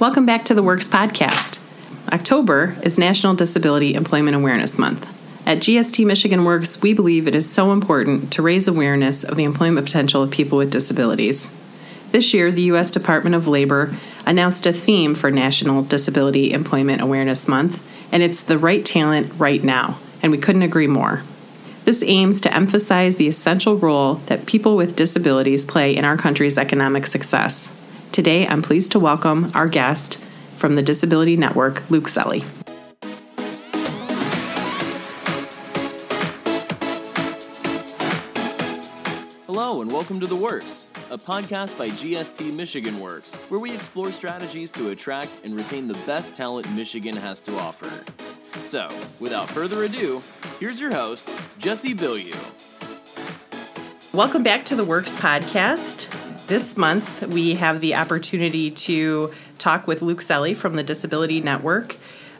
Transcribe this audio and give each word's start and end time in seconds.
Welcome 0.00 0.24
back 0.24 0.46
to 0.46 0.54
the 0.54 0.62
Works 0.62 0.88
Podcast. 0.88 1.60
October 2.10 2.74
is 2.82 2.98
National 2.98 3.34
Disability 3.34 3.92
Employment 3.92 4.34
Awareness 4.34 4.78
Month. 4.78 5.06
At 5.46 5.58
GST 5.58 6.06
Michigan 6.06 6.46
Works, 6.46 6.80
we 6.80 6.94
believe 6.94 7.28
it 7.28 7.34
is 7.34 7.52
so 7.52 7.70
important 7.70 8.32
to 8.32 8.40
raise 8.40 8.66
awareness 8.66 9.24
of 9.24 9.36
the 9.36 9.44
employment 9.44 9.86
potential 9.86 10.22
of 10.22 10.30
people 10.30 10.56
with 10.56 10.70
disabilities. 10.70 11.54
This 12.12 12.32
year, 12.32 12.50
the 12.50 12.62
U.S. 12.62 12.90
Department 12.90 13.34
of 13.34 13.46
Labor 13.46 13.94
announced 14.24 14.64
a 14.64 14.72
theme 14.72 15.14
for 15.14 15.30
National 15.30 15.82
Disability 15.82 16.54
Employment 16.54 17.02
Awareness 17.02 17.46
Month, 17.46 17.86
and 18.10 18.22
it's 18.22 18.40
the 18.40 18.56
right 18.56 18.86
talent 18.86 19.30
right 19.36 19.62
now, 19.62 19.98
and 20.22 20.32
we 20.32 20.38
couldn't 20.38 20.62
agree 20.62 20.86
more. 20.86 21.24
This 21.84 22.02
aims 22.06 22.40
to 22.40 22.54
emphasize 22.54 23.18
the 23.18 23.28
essential 23.28 23.76
role 23.76 24.14
that 24.14 24.46
people 24.46 24.76
with 24.76 24.96
disabilities 24.96 25.66
play 25.66 25.94
in 25.94 26.06
our 26.06 26.16
country's 26.16 26.56
economic 26.56 27.06
success. 27.06 27.76
Today, 28.12 28.44
I'm 28.44 28.60
pleased 28.60 28.90
to 28.92 28.98
welcome 28.98 29.52
our 29.54 29.68
guest 29.68 30.16
from 30.56 30.74
the 30.74 30.82
Disability 30.82 31.36
Network, 31.36 31.88
Luke 31.90 32.06
Zelley. 32.08 32.44
Hello, 39.46 39.80
and 39.80 39.92
welcome 39.92 40.18
to 40.18 40.26
The 40.26 40.34
Works, 40.34 40.88
a 41.12 41.16
podcast 41.16 41.78
by 41.78 41.86
GST 41.86 42.52
Michigan 42.52 42.98
Works, 42.98 43.36
where 43.48 43.60
we 43.60 43.72
explore 43.72 44.10
strategies 44.10 44.72
to 44.72 44.90
attract 44.90 45.42
and 45.44 45.54
retain 45.54 45.86
the 45.86 46.02
best 46.04 46.34
talent 46.34 46.68
Michigan 46.74 47.14
has 47.14 47.40
to 47.42 47.56
offer. 47.58 47.90
So, 48.64 48.90
without 49.20 49.48
further 49.48 49.84
ado, 49.84 50.20
here's 50.58 50.80
your 50.80 50.92
host, 50.92 51.30
Jesse 51.58 51.94
Bilyeu. 51.94 52.34
Welcome 54.12 54.42
back 54.42 54.64
to 54.64 54.74
the 54.74 54.84
Works 54.84 55.14
Podcast. 55.14 56.19
This 56.50 56.76
month, 56.76 57.28
we 57.28 57.54
have 57.54 57.80
the 57.80 57.94
opportunity 57.94 58.72
to 58.72 59.32
talk 59.58 59.86
with 59.86 60.02
Luke 60.02 60.18
Zelley 60.18 60.56
from 60.56 60.74
the 60.74 60.82
Disability 60.82 61.40
Network. 61.40 61.94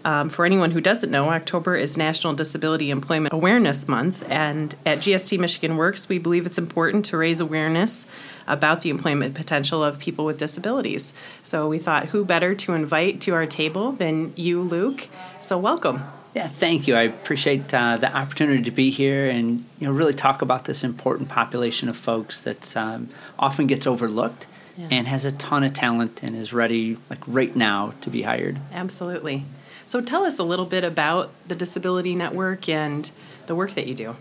Um, 0.05 0.30
for 0.30 0.45
anyone 0.45 0.73
who 0.73 0.80
doesn't 0.80 1.12
know, 1.12 1.29
October 1.29 1.76
is 1.76 1.96
National 1.96 2.35
Disability 2.35 2.90
Employment 2.90 3.32
Awareness 3.32 3.87
Month, 3.87 4.29
and 4.29 4.74
at 4.85 4.98
GST 4.98 5.38
Michigan 5.38 5.76
Works, 5.76 6.09
we 6.09 6.18
believe 6.18 6.45
it's 6.45 6.59
important 6.59 7.04
to 7.04 7.16
raise 7.16 7.38
awareness 7.38 8.09
about 8.48 8.82
the 8.82 8.90
employment 8.90 9.37
potential 9.37 9.85
of 9.85 10.01
people 10.01 10.24
with 10.24 10.38
disabilities. 10.38 11.15
So 11.45 11.68
we 11.68 11.79
thought, 11.79 12.07
who 12.07 12.24
better 12.24 12.57
to 12.57 12.73
invite 12.73 13.20
to 13.20 13.35
our 13.35 13.46
table 13.46 13.92
than 13.92 14.32
you, 14.35 14.60
Luke? 14.60 15.07
So 15.40 15.57
welcome. 15.57 16.02
Yeah, 16.34 16.46
thank 16.46 16.86
you. 16.86 16.95
I 16.95 17.02
appreciate 17.02 17.73
uh, 17.74 17.96
the 17.96 18.14
opportunity 18.14 18.62
to 18.62 18.70
be 18.70 18.90
here 18.90 19.28
and 19.28 19.64
you 19.78 19.86
know 19.86 19.92
really 19.92 20.14
talk 20.14 20.42
about 20.42 20.64
this 20.64 20.84
important 20.84 21.28
population 21.28 21.88
of 21.88 21.96
folks 21.96 22.40
that 22.40 22.76
um, 22.76 23.09
often 23.38 23.66
gets 23.66 23.86
overlooked 23.86 24.46
yeah. 24.76 24.88
and 24.90 25.08
has 25.08 25.24
a 25.24 25.32
ton 25.32 25.64
of 25.64 25.74
talent 25.74 26.23
and 26.23 26.36
is 26.36 26.52
ready 26.52 26.96
like 27.08 27.20
right 27.26 27.54
now 27.56 27.95
to 28.01 28.10
be 28.10 28.23
hired. 28.23 28.58
Absolutely. 28.73 29.45
So 29.86 30.01
tell 30.01 30.24
us 30.24 30.38
a 30.38 30.45
little 30.45 30.66
bit 30.66 30.84
about 30.84 31.30
the 31.48 31.56
Disability 31.56 32.14
Network 32.14 32.68
and 32.68 33.10
the 33.46 33.56
work 33.56 33.73
that 33.74 33.88
you 33.88 33.95
do. 33.95 34.14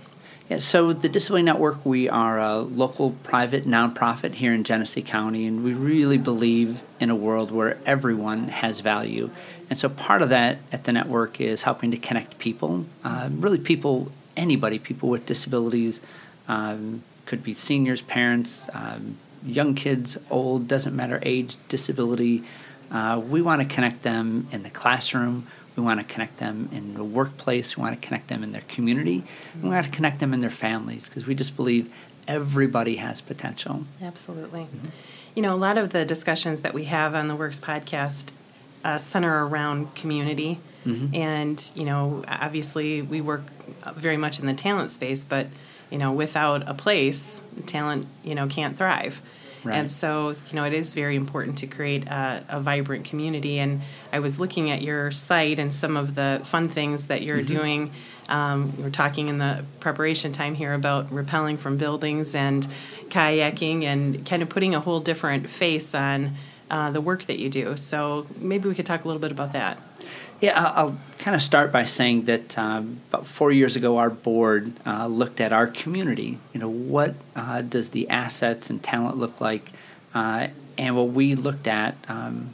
Yeah, 0.50 0.58
so 0.58 0.94
the 0.94 1.08
Disability 1.08 1.44
Network, 1.44 1.86
we 1.86 2.10
are 2.10 2.40
a 2.40 2.58
local 2.58 3.12
private 3.22 3.66
nonprofit 3.66 4.34
here 4.34 4.52
in 4.52 4.64
Genesee 4.64 5.04
County, 5.04 5.46
and 5.46 5.64
we 5.64 5.76
really 5.76 6.18
believe 6.18 6.82
in 7.00 7.12
a 7.12 7.16
world 7.16 7.52
where 7.52 7.78
everyone 7.86 8.48
has 8.48 8.80
value. 8.80 9.30
And 9.70 9.78
so 9.78 9.90
part 9.90 10.22
of 10.22 10.30
that 10.30 10.58
at 10.72 10.86
the 10.86 10.92
network 10.92 11.40
is 11.40 11.64
helping 11.64 11.92
to 11.92 11.98
connect 11.98 12.40
people, 12.40 12.86
uh, 13.04 13.30
really 13.32 13.60
people, 13.60 14.12
anybody, 14.36 14.80
people 14.80 15.10
with 15.10 15.26
disabilities, 15.26 16.02
um, 16.48 17.04
could 17.26 17.44
be 17.44 17.54
seniors, 17.54 18.02
parents, 18.02 18.68
um, 18.74 19.18
young 19.46 19.76
kids, 19.76 20.18
old, 20.30 20.68
doesn't 20.68 20.96
matter 20.96 21.20
age, 21.22 21.58
disability. 21.68 22.44
Uh, 22.92 23.22
we 23.24 23.42
want 23.42 23.62
to 23.62 23.68
connect 23.68 24.02
them 24.02 24.48
in 24.52 24.64
the 24.64 24.70
classroom. 24.70 25.46
We 25.76 25.84
want 25.84 26.00
to 26.00 26.06
connect 26.06 26.38
them 26.38 26.70
in 26.72 26.96
the 26.96 27.04
workplace. 27.04 27.78
We 27.78 27.84
want 27.84 28.02
to 28.02 28.06
connect 28.06 28.28
them 28.28 28.44
in 28.44 28.52
their 28.52 28.64
community. 28.68 29.24
We 29.62 29.70
want 29.70 29.86
to 29.86 29.92
connect 29.92 30.20
them 30.20 30.34
in 30.34 30.42
their 30.42 30.50
families 30.50 31.08
because 31.08 31.28
we 31.28 31.36
just 31.36 31.56
believe 31.56 31.94
everybody 32.28 32.96
has 32.98 33.22
potential. 33.22 33.86
Absolutely. 34.02 34.62
Mm-hmm. 34.62 34.88
You 35.36 35.44
know, 35.44 35.54
a 35.54 35.58
lot 35.58 35.78
of 35.78 35.92
the 35.92 36.04
discussions 36.04 36.62
that 36.62 36.74
we 36.74 36.86
have 36.86 37.16
on 37.16 37.28
the 37.28 37.36
Works 37.36 37.60
podcast 37.60 38.32
uh, 38.84 38.98
center 38.98 39.46
around 39.46 39.96
community. 39.96 40.60
Mm-hmm. 40.86 41.16
And, 41.16 41.72
you 41.76 41.86
know, 41.86 42.24
obviously 42.28 43.02
we 43.02 43.22
work 43.22 43.44
very 43.96 44.18
much 44.18 44.40
in 44.40 44.46
the 44.46 44.54
talent 44.54 44.92
space, 44.92 45.26
but, 45.26 45.48
you 45.90 45.98
know, 45.98 46.12
without 46.12 46.68
a 46.68 46.74
place, 46.74 47.44
talent, 47.66 48.08
you 48.24 48.36
know, 48.36 48.48
can't 48.48 48.78
thrive. 48.78 49.22
Right. 49.64 49.76
And 49.76 49.92
so, 49.92 50.30
you 50.30 50.56
know, 50.56 50.64
it 50.64 50.74
is 50.74 50.94
very 50.94 51.16
important 51.16 51.58
to 51.60 51.68
create 51.68 52.08
a, 52.08 52.44
a, 52.48 52.60
vibrant 52.62 53.06
community. 53.06 53.60
And 53.60 53.82
I 54.14 54.20
was 54.20 54.40
looking 54.40 54.72
at 54.72 54.82
your 54.82 55.12
site 55.12 55.60
and 55.60 55.74
some 55.74 55.98
of 55.98 56.16
the 56.16 56.42
fun 56.46 56.70
things 56.70 57.08
that 57.08 57.24
you're 57.24 57.40
mm-hmm. 57.40 57.58
doing. 57.58 57.92
Um, 58.30 58.74
we 58.78 58.86
are 58.86 58.90
talking 58.90 59.28
in 59.28 59.38
the 59.38 59.66
preparation 59.80 60.32
time 60.32 60.56
here 60.56 60.74
about 60.74 61.10
rappelling 61.10 61.58
from 61.58 61.78
buildings 61.78 62.36
and 62.36 62.66
kayaking 63.10 63.84
and 63.84 64.26
kind 64.26 64.42
of 64.42 64.50
putting 64.50 64.76
a 64.76 64.80
whole 64.80 65.00
different 65.00 65.50
face 65.50 65.94
on 65.94 66.36
uh, 66.70 66.92
the 66.92 67.02
work 67.02 67.26
that 67.26 67.40
you 67.40 67.50
do. 67.50 67.78
So 67.78 68.28
maybe 68.38 68.70
we 68.70 68.76
could 68.76 68.86
talk 68.86 69.04
a 69.04 69.08
little 69.08 69.22
bit 69.22 69.32
about 69.32 69.54
that. 69.54 69.78
Yeah, 70.42 70.58
I'll, 70.58 70.98
kind 71.18 71.36
of 71.36 71.44
start 71.44 71.72
by 71.74 71.84
saying 71.84 72.26
that 72.26 72.58
um, 72.58 73.02
about 73.10 73.28
four 73.28 73.52
years 73.52 73.76
ago, 73.76 73.98
our 73.98 74.10
board 74.10 74.72
uh, 74.86 75.08
looked 75.08 75.42
at 75.42 75.52
our 75.52 75.68
community. 75.68 76.38
You 76.54 76.62
know, 76.62 76.70
what 76.70 77.16
uh, 77.36 77.62
does 77.62 77.90
the 77.90 78.10
assets 78.10 78.70
and 78.70 78.82
talent 78.82 79.18
look 79.18 79.42
like? 79.42 79.72
Uh, 80.14 80.48
and 80.78 80.96
what 80.96 81.10
we 81.10 81.36
looked 81.36 81.68
at 81.68 81.98
um, 82.08 82.52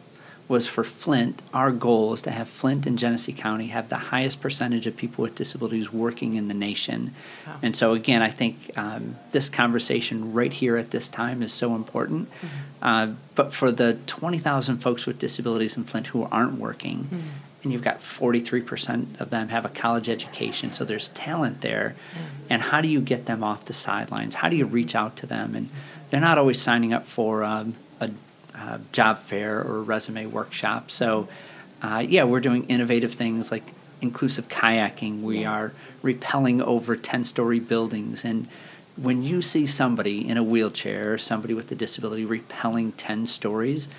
was 0.48 0.68
for 0.68 0.84
Flint, 0.84 1.42
our 1.54 1.72
goal 1.72 2.14
is 2.14 2.22
to 2.22 2.32
have 2.32 2.48
Flint 2.48 2.86
and 2.86 3.00
Genesee 3.00 3.34
County 3.34 3.68
have 3.68 3.90
the 3.90 3.96
highest 3.96 4.42
percentage 4.42 4.86
of 4.86 4.96
people 4.96 5.24
with 5.24 5.34
disabilities 5.34 5.92
working 5.92 6.36
in 6.36 6.48
the 6.48 6.54
nation. 6.54 7.16
Wow. 7.48 7.60
And 7.64 7.76
so, 7.76 7.94
again, 7.94 8.22
I 8.22 8.30
think 8.30 8.72
um, 8.78 9.16
this 9.32 9.50
conversation 9.50 10.34
right 10.34 10.54
here 10.54 10.78
at 10.78 10.92
this 10.92 11.10
time 11.10 11.42
is 11.42 11.52
so 11.52 11.74
important. 11.76 12.30
Mm-hmm. 12.30 12.48
Uh, 12.82 13.14
but 13.34 13.54
for 13.54 13.72
the 13.72 13.96
20,000 14.06 14.78
folks 14.78 15.08
with 15.08 15.18
disabilities 15.18 15.78
in 15.78 15.84
Flint 15.84 16.08
who 16.08 16.24
aren't 16.26 16.60
working, 16.60 17.06
mm-hmm. 17.06 17.20
and 17.64 17.74
you've 17.74 17.84
got 17.84 18.00
43% 18.02 19.20
of 19.20 19.32
them 19.32 19.48
have 19.48 19.66
a 19.66 19.70
college 19.70 20.10
education, 20.10 20.74
so 20.74 20.86
there's 20.86 21.10
talent 21.10 21.62
there. 21.62 21.96
Mm-hmm. 22.12 22.46
And 22.52 22.62
how 22.62 22.82
do 22.82 22.88
you 22.88 23.02
get 23.02 23.26
them 23.26 23.44
off 23.44 23.66
the 23.66 23.74
sidelines? 23.74 24.36
How 24.36 24.50
do 24.50 24.56
you 24.56 24.68
reach 24.68 24.94
out 24.94 25.18
to 25.18 25.26
them? 25.26 25.56
And 25.56 25.70
they're 26.12 26.22
not 26.22 26.38
always 26.38 26.62
signing 26.62 26.94
up 26.94 27.08
for 27.08 27.44
um, 27.44 27.76
uh, 28.56 28.80
job 28.92 29.20
fair 29.20 29.62
or 29.62 29.84
resume 29.84 30.28
workshop. 30.28 30.90
So, 30.92 31.28
uh, 31.82 32.04
yeah, 32.08 32.24
we're 32.24 32.40
doing 32.40 32.66
innovative 32.68 33.14
things 33.14 33.52
like 33.52 33.74
inclusive 34.02 34.48
kayaking. 34.48 35.22
We 35.22 35.40
yeah. 35.42 35.52
are 35.52 35.74
rappelling 36.04 36.62
over 36.62 36.96
10 36.96 37.24
story 37.24 37.60
buildings. 37.60 38.24
And 38.24 38.48
when 38.98 39.24
you 39.24 39.42
see 39.42 39.66
somebody 39.66 40.28
in 40.28 40.38
a 40.38 40.44
wheelchair 40.44 41.14
or 41.14 41.18
somebody 41.18 41.54
with 41.54 41.72
a 41.72 41.76
disability 41.76 42.26
rappelling 42.26 42.94
10 42.98 43.28
stories, 43.28 43.90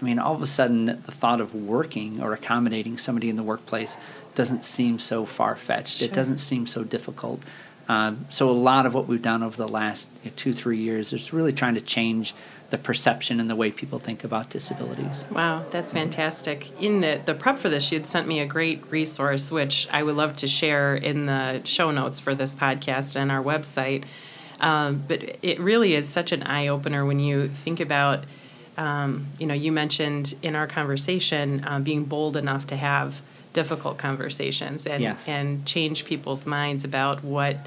I 0.00 0.04
mean, 0.04 0.18
all 0.18 0.34
of 0.34 0.42
a 0.42 0.46
sudden, 0.46 0.86
the 0.86 0.94
thought 0.94 1.40
of 1.40 1.54
working 1.54 2.22
or 2.22 2.32
accommodating 2.32 2.98
somebody 2.98 3.28
in 3.28 3.36
the 3.36 3.42
workplace 3.42 3.96
doesn't 4.34 4.64
seem 4.64 4.98
so 4.98 5.26
far 5.26 5.56
fetched. 5.56 5.98
Sure. 5.98 6.08
It 6.08 6.14
doesn't 6.14 6.38
seem 6.38 6.66
so 6.66 6.84
difficult. 6.84 7.42
Um, 7.88 8.26
so, 8.30 8.48
a 8.48 8.52
lot 8.52 8.86
of 8.86 8.94
what 8.94 9.06
we've 9.08 9.20
done 9.20 9.42
over 9.42 9.56
the 9.56 9.68
last 9.68 10.08
you 10.22 10.30
know, 10.30 10.36
two, 10.36 10.52
three 10.52 10.78
years 10.78 11.12
is 11.12 11.32
really 11.32 11.52
trying 11.52 11.74
to 11.74 11.80
change 11.80 12.34
the 12.70 12.78
perception 12.78 13.40
and 13.40 13.50
the 13.50 13.56
way 13.56 13.70
people 13.70 13.98
think 13.98 14.22
about 14.22 14.48
disabilities. 14.48 15.24
Wow, 15.30 15.64
that's 15.70 15.92
fantastic. 15.92 16.70
In 16.80 17.00
the, 17.00 17.20
the 17.24 17.34
prep 17.34 17.58
for 17.58 17.68
this, 17.68 17.90
you 17.90 17.98
had 17.98 18.06
sent 18.06 18.28
me 18.28 18.40
a 18.40 18.46
great 18.46 18.90
resource, 18.90 19.50
which 19.50 19.88
I 19.92 20.02
would 20.04 20.14
love 20.14 20.36
to 20.36 20.48
share 20.48 20.94
in 20.94 21.26
the 21.26 21.62
show 21.64 21.90
notes 21.90 22.20
for 22.20 22.34
this 22.34 22.54
podcast 22.54 23.16
and 23.16 23.30
our 23.30 23.42
website. 23.42 24.04
Um, 24.60 25.02
but 25.06 25.38
it 25.42 25.58
really 25.58 25.94
is 25.94 26.08
such 26.08 26.32
an 26.32 26.44
eye 26.44 26.68
opener 26.68 27.04
when 27.04 27.18
you 27.18 27.48
think 27.48 27.80
about, 27.80 28.24
um, 28.76 29.26
you 29.38 29.46
know, 29.46 29.54
you 29.54 29.72
mentioned 29.72 30.34
in 30.42 30.54
our 30.54 30.66
conversation 30.66 31.64
uh, 31.64 31.80
being 31.80 32.04
bold 32.04 32.36
enough 32.36 32.68
to 32.68 32.76
have 32.76 33.20
difficult 33.52 33.98
conversations 33.98 34.86
and, 34.86 35.02
yes. 35.02 35.26
and 35.26 35.66
change 35.66 36.04
people's 36.04 36.46
minds 36.46 36.84
about 36.84 37.24
what 37.24 37.66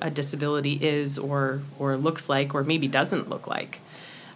a 0.00 0.10
disability 0.10 0.72
is 0.74 1.18
or, 1.18 1.60
or 1.78 1.96
looks 1.96 2.28
like 2.28 2.54
or 2.54 2.64
maybe 2.64 2.88
doesn't 2.88 3.28
look 3.28 3.46
like. 3.46 3.80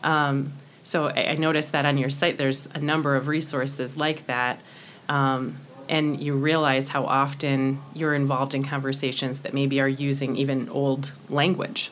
Um, 0.04 0.52
so 0.84 1.08
I, 1.08 1.30
I, 1.30 1.34
noticed 1.34 1.72
that 1.72 1.86
on 1.86 1.96
your 1.96 2.10
site 2.10 2.36
there's 2.36 2.66
a 2.74 2.78
number 2.78 3.16
of 3.16 3.26
resources 3.26 3.96
like 3.96 4.26
that. 4.26 4.60
Um, 5.08 5.56
and 5.88 6.20
you 6.20 6.34
realize 6.34 6.90
how 6.90 7.04
often 7.04 7.80
you're 7.94 8.14
involved 8.14 8.54
in 8.54 8.64
conversations 8.64 9.40
that 9.40 9.52
maybe 9.52 9.80
are 9.80 9.88
using 9.88 10.36
even 10.36 10.68
old 10.68 11.12
language. 11.28 11.90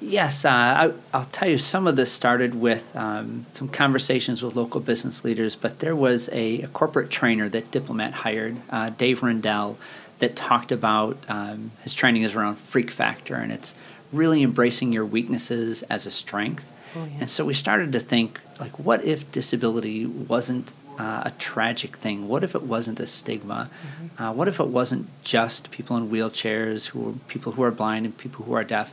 Yes, 0.00 0.44
uh, 0.44 0.50
I, 0.50 0.86
will 1.16 1.26
tell 1.30 1.48
you, 1.48 1.58
some 1.58 1.86
of 1.86 1.94
this 1.94 2.10
started 2.10 2.56
with 2.56 2.94
um, 2.96 3.46
some 3.52 3.68
conversations 3.68 4.42
with 4.42 4.56
local 4.56 4.80
business 4.80 5.24
leaders, 5.24 5.54
but 5.54 5.78
there 5.78 5.94
was 5.94 6.28
a, 6.32 6.62
a 6.62 6.68
corporate 6.68 7.08
trainer 7.08 7.48
that 7.48 7.70
Diplomat 7.70 8.12
hired, 8.12 8.56
uh, 8.70 8.90
Dave 8.90 9.20
Rendall, 9.20 9.76
that 10.18 10.34
talked 10.34 10.72
about 10.72 11.18
um, 11.28 11.70
his 11.82 11.94
training 11.94 12.22
is 12.22 12.34
around 12.34 12.56
freak 12.56 12.90
factor, 12.90 13.36
and 13.36 13.52
it's 13.52 13.74
really 14.12 14.42
embracing 14.42 14.92
your 14.92 15.04
weaknesses 15.04 15.84
as 15.84 16.04
a 16.04 16.10
strength. 16.10 16.70
Oh, 16.96 17.04
yeah. 17.04 17.20
And 17.20 17.30
so 17.30 17.44
we 17.44 17.54
started 17.54 17.92
to 17.92 18.00
think, 18.00 18.40
like, 18.60 18.78
what 18.78 19.04
if 19.04 19.30
disability 19.30 20.06
wasn't 20.06 20.72
uh, 20.98 21.22
a 21.24 21.32
tragic 21.38 21.96
thing? 21.96 22.28
What 22.28 22.44
if 22.44 22.54
it 22.54 22.62
wasn't 22.62 23.00
a 23.00 23.06
stigma? 23.06 23.70
Mm-hmm. 23.70 24.22
Uh, 24.22 24.32
what 24.32 24.48
if 24.48 24.60
it 24.60 24.68
wasn't 24.68 25.08
just 25.22 25.70
people 25.70 25.96
in 25.96 26.10
wheelchairs, 26.10 26.88
who 26.88 27.10
are 27.10 27.12
people 27.28 27.52
who 27.52 27.62
are 27.62 27.70
blind 27.70 28.06
and 28.06 28.16
people 28.16 28.44
who 28.44 28.52
are 28.54 28.62
deaf? 28.64 28.92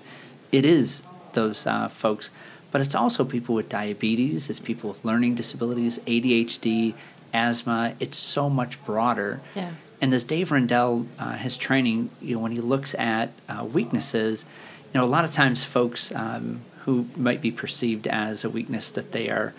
It 0.52 0.66
is 0.66 1.04
those 1.34 1.68
uh, 1.68 1.90
folks, 1.90 2.32
but 2.72 2.82
it's 2.82 2.96
also 2.96 3.26
people 3.26 3.56
with 3.56 3.70
diabetes, 3.70 4.50
it's 4.50 4.60
people 4.60 4.90
with 4.92 5.04
learning 5.04 5.36
disabilities, 5.36 6.00
ADHD, 6.00 6.94
asthma. 7.34 7.96
It's 8.00 8.18
so 8.18 8.50
much 8.50 8.84
broader. 8.86 9.42
Yeah. 9.56 9.72
And 10.02 10.14
as 10.14 10.24
Dave 10.24 10.50
Rendall, 10.50 11.08
uh, 11.20 11.34
his 11.34 11.58
training, 11.58 12.10
you 12.22 12.36
know, 12.36 12.42
when 12.42 12.52
he 12.52 12.62
looks 12.62 12.96
at 12.96 13.32
uh, 13.50 13.66
weaknesses, 13.66 14.46
you 14.94 15.00
know, 15.00 15.06
a 15.06 15.08
lot 15.08 15.26
of 15.26 15.32
times 15.32 15.64
folks 15.64 16.12
um, 16.16 16.62
who 16.86 17.08
might 17.16 17.42
be 17.42 17.52
perceived 17.52 18.08
as 18.08 18.44
a 18.44 18.50
weakness 18.50 18.90
that 18.92 19.12
they 19.12 19.30
are 19.30 19.54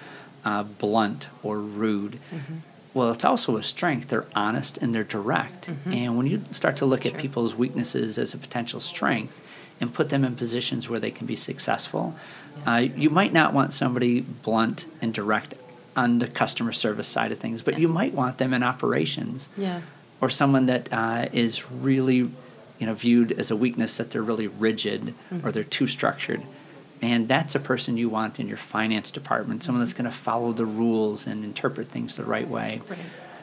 uh, 0.44 0.62
blunt 0.62 1.28
or 1.43 1.58
rude. 1.58 2.19
Mm-hmm. 2.34 2.56
Well, 2.93 3.12
it's 3.12 3.25
also 3.25 3.56
a 3.56 3.62
strength. 3.62 4.08
They're 4.08 4.26
honest 4.34 4.78
and 4.78 4.94
they're 4.94 5.05
direct. 5.05 5.69
Mm-hmm. 5.69 5.93
And 5.93 6.17
when 6.17 6.26
you 6.26 6.43
start 6.50 6.76
to 6.78 6.87
look 6.87 7.02
sure. 7.02 7.12
at 7.12 7.19
people's 7.19 7.55
weaknesses 7.55 8.19
as 8.19 8.34
a 8.34 8.38
potential 8.38 8.81
strength 8.81 9.40
and 9.81 9.94
put 9.94 10.08
them 10.08 10.25
in 10.25 10.34
positions 10.34 10.88
where 10.88 10.99
they 10.99 11.11
can 11.11 11.26
be 11.26 11.37
successful, 11.37 12.17
yeah. 12.64 12.75
uh, 12.75 12.78
you 12.78 13.11
might 13.11 13.32
not 13.32 13.55
want 13.55 13.73
somebody 13.73 14.20
blunt 14.20 14.87
and 15.00 15.14
direct 15.14 15.55
on 15.94 16.19
the 16.19 16.26
customer 16.26 16.73
service 16.73 17.06
side 17.06 17.31
of 17.31 17.38
things, 17.38 17.62
but 17.62 17.75
yeah. 17.75 17.81
you 17.81 17.88
might 17.88 18.12
want 18.12 18.38
them 18.38 18.52
in 18.52 18.62
operations. 18.62 19.49
Yeah. 19.56 19.82
Or 20.20 20.28
someone 20.28 20.66
that 20.66 20.88
uh, 20.93 21.28
is 21.32 21.70
really, 21.70 22.16
you 22.16 22.87
know, 22.87 22.94
viewed 22.94 23.32
as 23.32 23.50
a 23.50 23.56
weakness 23.56 23.96
that 23.99 24.11
they're 24.11 24.23
really 24.23 24.49
rigid 24.49 25.14
mm-hmm. 25.32 25.46
or 25.46 25.52
they're 25.52 25.64
too 25.64 25.87
structured 25.87 26.43
man, 27.02 27.26
that's 27.26 27.55
a 27.55 27.61
person 27.61 27.97
you 27.97 28.08
want 28.08 28.38
in 28.38 28.49
your 28.49 28.56
finance 28.56 29.11
department, 29.11 29.62
someone 29.62 29.82
that's 29.82 29.94
going 29.94 30.11
to 30.11 30.17
follow 30.17 30.52
the 30.52 30.67
rules 30.67 31.26
and 31.26 31.44
interpret 31.44 31.88
things 31.88 32.17
the 32.17 32.25
right 32.25 32.49
way. 32.49 32.82
Right. 32.88 32.99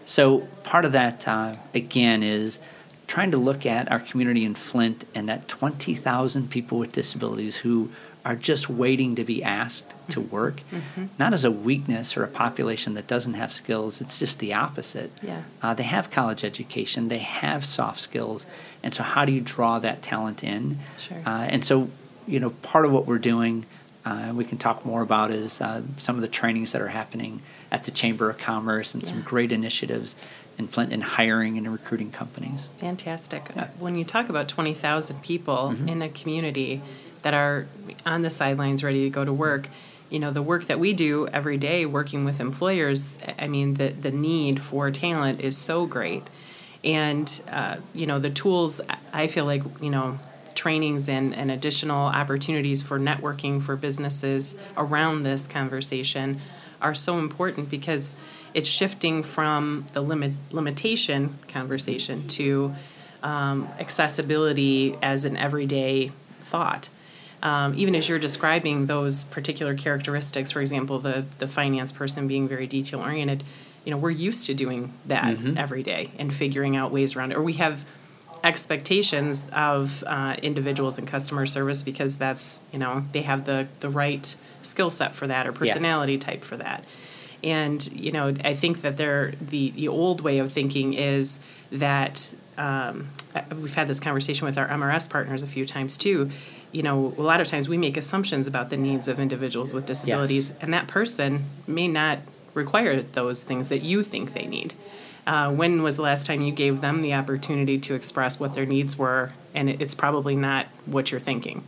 So, 0.06 0.48
part 0.64 0.86
of 0.86 0.94
that, 0.94 1.28
uh, 1.28 1.56
again, 1.74 2.24
is 2.24 2.60
trying 3.08 3.32
to 3.32 3.38
look 3.38 3.66
at 3.66 3.92
our 3.92 4.00
community 4.00 4.46
in 4.46 4.56
Flint 4.56 5.06
and 5.16 5.28
that 5.28 5.48
20,000 5.48 6.50
people 6.50 6.78
with 6.78 6.92
disabilities 6.92 7.58
who 7.58 7.90
are 8.26 8.36
just 8.36 8.70
waiting 8.70 9.16
to 9.16 9.24
be 9.24 9.42
asked 9.42 9.90
to 10.10 10.20
mm-hmm. 10.20 10.36
work, 10.36 10.62
mm-hmm. 10.70 11.06
not 11.18 11.34
as 11.34 11.46
a 11.46 11.52
weakness 11.52 12.18
or 12.18 12.26
a 12.26 12.28
population 12.28 12.94
that 12.94 13.08
doesn't 13.08 13.36
have 13.36 13.54
skills. 13.54 14.02
It's 14.02 14.20
just 14.20 14.40
the 14.40 14.54
opposite. 14.54 15.12
Yeah. 15.24 15.44
Uh, 15.62 15.74
they 15.74 15.84
have 15.84 16.12
college 16.12 16.44
education, 16.44 17.08
they 17.08 17.20
have 17.20 17.64
soft 17.64 18.02
skills, 18.02 18.46
and 18.84 18.94
so 18.94 19.02
how 19.02 19.24
do 19.24 19.32
you 19.32 19.40
draw 19.40 19.80
that 19.80 20.02
talent 20.02 20.44
in? 20.44 20.80
Sure. 21.00 21.22
Uh, 21.26 21.48
and 21.50 21.64
so 21.64 21.90
you 22.28 22.40
know, 22.40 22.50
part 22.50 22.86
of 22.86 22.92
what 22.92 23.06
we're 23.06 23.18
doing, 23.18 23.66
uh, 24.06 24.32
we 24.36 24.46
can 24.46 24.58
talk 24.58 24.86
more 24.86 25.02
about, 25.02 25.32
is 25.32 25.60
uh, 25.62 25.82
some 25.98 26.16
of 26.16 26.22
the 26.22 26.28
trainings 26.28 26.72
that 26.74 26.82
are 26.82 26.90
happening 26.90 27.42
at 27.72 27.84
the 27.86 27.92
Chamber 27.92 28.30
of 28.30 28.38
Commerce 28.38 28.94
and 28.94 29.04
yes. 29.04 29.12
some 29.12 29.22
great 29.22 29.52
initiatives 29.52 30.16
in 30.58 30.68
Flint 30.68 30.92
in 30.92 31.02
hiring 31.02 31.58
and 31.58 31.72
recruiting 31.72 32.12
companies. 32.12 32.70
Fantastic. 32.80 33.50
Yeah. 33.56 33.68
When 33.80 33.96
you 33.96 34.04
talk 34.04 34.30
about 34.30 34.48
20,000 34.48 35.22
people 35.22 35.72
mm-hmm. 35.74 35.90
in 35.90 36.02
a 36.02 36.10
community 36.10 36.82
that 37.22 37.34
are 37.34 37.68
on 38.06 38.22
the 38.22 38.30
sidelines 38.30 38.84
ready 38.84 39.04
to 39.04 39.10
go 39.10 39.24
to 39.24 39.34
work, 39.34 39.70
you 40.10 40.20
know, 40.20 40.32
the 40.32 40.42
work 40.42 40.66
that 40.66 40.80
we 40.80 40.94
do 40.94 41.28
every 41.28 41.58
day 41.58 41.86
working 41.86 42.26
with 42.26 42.40
employers, 42.40 43.20
I 43.38 43.48
mean, 43.48 43.76
the, 43.76 43.90
the 43.90 44.12
need 44.12 44.62
for 44.62 44.90
talent 44.90 45.42
is 45.42 45.58
so 45.58 45.86
great. 45.86 46.24
And, 46.84 47.42
uh, 47.52 47.78
you 47.94 48.08
know, 48.08 48.20
the 48.20 48.30
tools, 48.30 48.80
I 49.12 49.28
feel 49.28 49.46
like, 49.46 49.64
you 49.82 49.90
know, 49.90 50.20
trainings 50.58 51.08
and, 51.08 51.34
and 51.36 51.52
additional 51.52 52.08
opportunities 52.08 52.82
for 52.82 53.00
networking 53.00 53.62
for 53.62 53.78
businesses 53.78 54.56
around 54.76 55.24
this 55.24 55.48
conversation 55.48 56.42
are 56.82 56.96
so 56.96 57.20
important 57.20 57.70
because 57.70 58.16
it's 58.54 58.68
shifting 58.68 59.24
from 59.24 59.86
the 59.94 60.02
limit 60.02 60.34
limitation 60.52 61.38
conversation 61.48 62.28
to 62.28 62.74
um, 63.24 63.70
accessibility 63.80 64.98
as 65.02 65.26
an 65.26 65.38
everyday 65.38 66.12
thought. 66.40 66.90
Um, 67.44 67.76
even 67.78 67.94
as 67.94 68.10
you're 68.10 68.20
describing 68.20 68.88
those 68.88 69.26
particular 69.26 69.76
characteristics, 69.76 70.52
for 70.52 70.60
example, 70.60 70.98
the 71.00 71.26
the 71.38 71.48
finance 71.48 71.92
person 71.92 72.28
being 72.28 72.48
very 72.48 72.66
detail 72.66 73.00
oriented, 73.00 73.44
you 73.86 73.92
know, 73.92 73.98
we're 73.98 74.10
used 74.10 74.48
to 74.48 74.56
doing 74.56 74.92
that 75.06 75.38
mm-hmm. 75.38 75.58
every 75.58 75.84
day 75.84 76.10
and 76.18 76.34
figuring 76.34 76.76
out 76.76 76.92
ways 76.92 77.16
around 77.16 77.32
it. 77.32 77.38
Or 77.38 77.44
we 77.44 77.54
have 77.54 77.86
expectations 78.48 79.46
of 79.52 80.06
uh, 80.08 80.38
individuals 80.42 80.98
in 80.98 81.06
customer 81.06 81.46
service 81.46 81.84
because 81.84 82.16
that's 82.16 82.62
you 82.72 82.80
know 82.80 83.04
they 83.12 83.22
have 83.24 83.44
the 83.44 83.68
the 83.82 83.90
right 83.90 84.36
skill 84.64 84.90
set 84.90 85.14
for 85.14 85.28
that 85.28 85.46
or 85.46 85.52
personality 85.52 86.14
yes. 86.14 86.24
type 86.24 86.44
for 86.46 86.56
that 86.56 86.86
and 87.44 87.92
you 87.92 88.10
know 88.10 88.34
i 88.46 88.56
think 88.56 88.82
that 88.82 88.96
they're 88.96 89.34
the 89.42 89.72
the 89.72 89.90
old 89.90 90.22
way 90.22 90.40
of 90.40 90.52
thinking 90.54 90.94
is 90.94 91.42
that 91.74 92.34
um, 92.58 93.10
we've 93.62 93.76
had 93.76 93.88
this 93.88 94.00
conversation 94.00 94.48
with 94.48 94.58
our 94.58 94.68
MRS 94.68 95.08
partners 95.08 95.44
a 95.44 95.48
few 95.48 95.66
times 95.66 95.98
too 95.98 96.32
you 96.72 96.82
know 96.82 97.14
a 97.18 97.22
lot 97.22 97.42
of 97.42 97.48
times 97.48 97.68
we 97.68 97.78
make 97.78 97.98
assumptions 97.98 98.48
about 98.48 98.70
the 98.70 98.78
needs 98.78 99.10
of 99.10 99.20
individuals 99.20 99.74
with 99.74 99.86
disabilities 99.86 100.52
yes. 100.52 100.60
and 100.62 100.74
that 100.74 100.88
person 100.88 101.44
may 101.68 101.90
not 101.90 102.20
require 102.54 103.02
those 103.02 103.44
things 103.44 103.68
that 103.68 103.82
you 103.82 104.04
think 104.04 104.34
they 104.34 104.46
need 104.48 104.74
uh, 105.28 105.52
when 105.52 105.84
was 105.84 105.98
the 105.98 106.02
last 106.02 106.26
time 106.26 106.42
you 106.42 106.54
gave 106.54 106.80
them 106.80 107.02
the 107.02 107.14
opportunity 107.14 107.78
to 107.78 107.94
express 107.94 108.40
what 108.40 108.54
their 108.54 108.66
needs 108.66 108.98
were? 108.98 109.34
And 109.54 109.70
it's 109.70 109.94
probably 109.94 110.38
not 110.38 110.68
what 110.86 111.12
you're 111.12 111.20
thinking. 111.20 111.64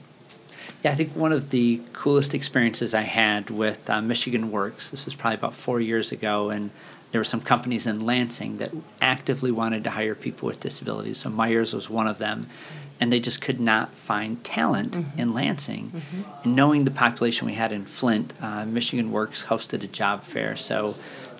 Yeah, 0.81 0.91
I 0.91 0.95
think 0.95 1.13
one 1.13 1.33
of 1.33 1.49
the 1.49 1.81
coolest 1.91 2.33
experiences 2.33 2.93
I 2.93 3.01
had 3.01 3.49
with 3.49 3.89
uh, 3.89 4.01
Michigan 4.01 4.49
Works, 4.49 4.89
this 4.89 5.03
was 5.03 5.13
probably 5.13 5.35
about 5.35 5.53
four 5.53 5.81
years 5.81 6.13
ago, 6.13 6.49
and 6.49 6.71
there 7.11 7.19
were 7.19 7.25
some 7.25 7.41
companies 7.41 7.85
in 7.85 8.05
Lansing 8.05 8.57
that 8.57 8.71
actively 9.01 9.51
wanted 9.51 9.83
to 9.83 9.89
hire 9.89 10.15
people 10.15 10.47
with 10.47 10.61
disabilities. 10.61 11.17
So 11.17 11.29
Meijer's 11.29 11.73
was 11.73 11.89
one 11.89 12.07
of 12.07 12.17
them, 12.17 12.47
and 12.97 13.11
they 13.11 13.19
just 13.19 13.41
could 13.41 13.59
not 13.59 13.91
find 13.91 14.41
talent 14.41 14.93
mm-hmm. 14.93 15.19
in 15.19 15.33
Lansing. 15.33 15.89
Mm-hmm. 15.89 16.21
And 16.45 16.55
knowing 16.55 16.85
the 16.85 16.91
population 16.91 17.45
we 17.45 17.55
had 17.55 17.73
in 17.73 17.83
Flint, 17.83 18.33
uh, 18.41 18.63
Michigan 18.65 19.11
Works 19.11 19.45
hosted 19.45 19.83
a 19.83 19.87
job 19.87 20.23
fair. 20.23 20.55
So 20.55 20.95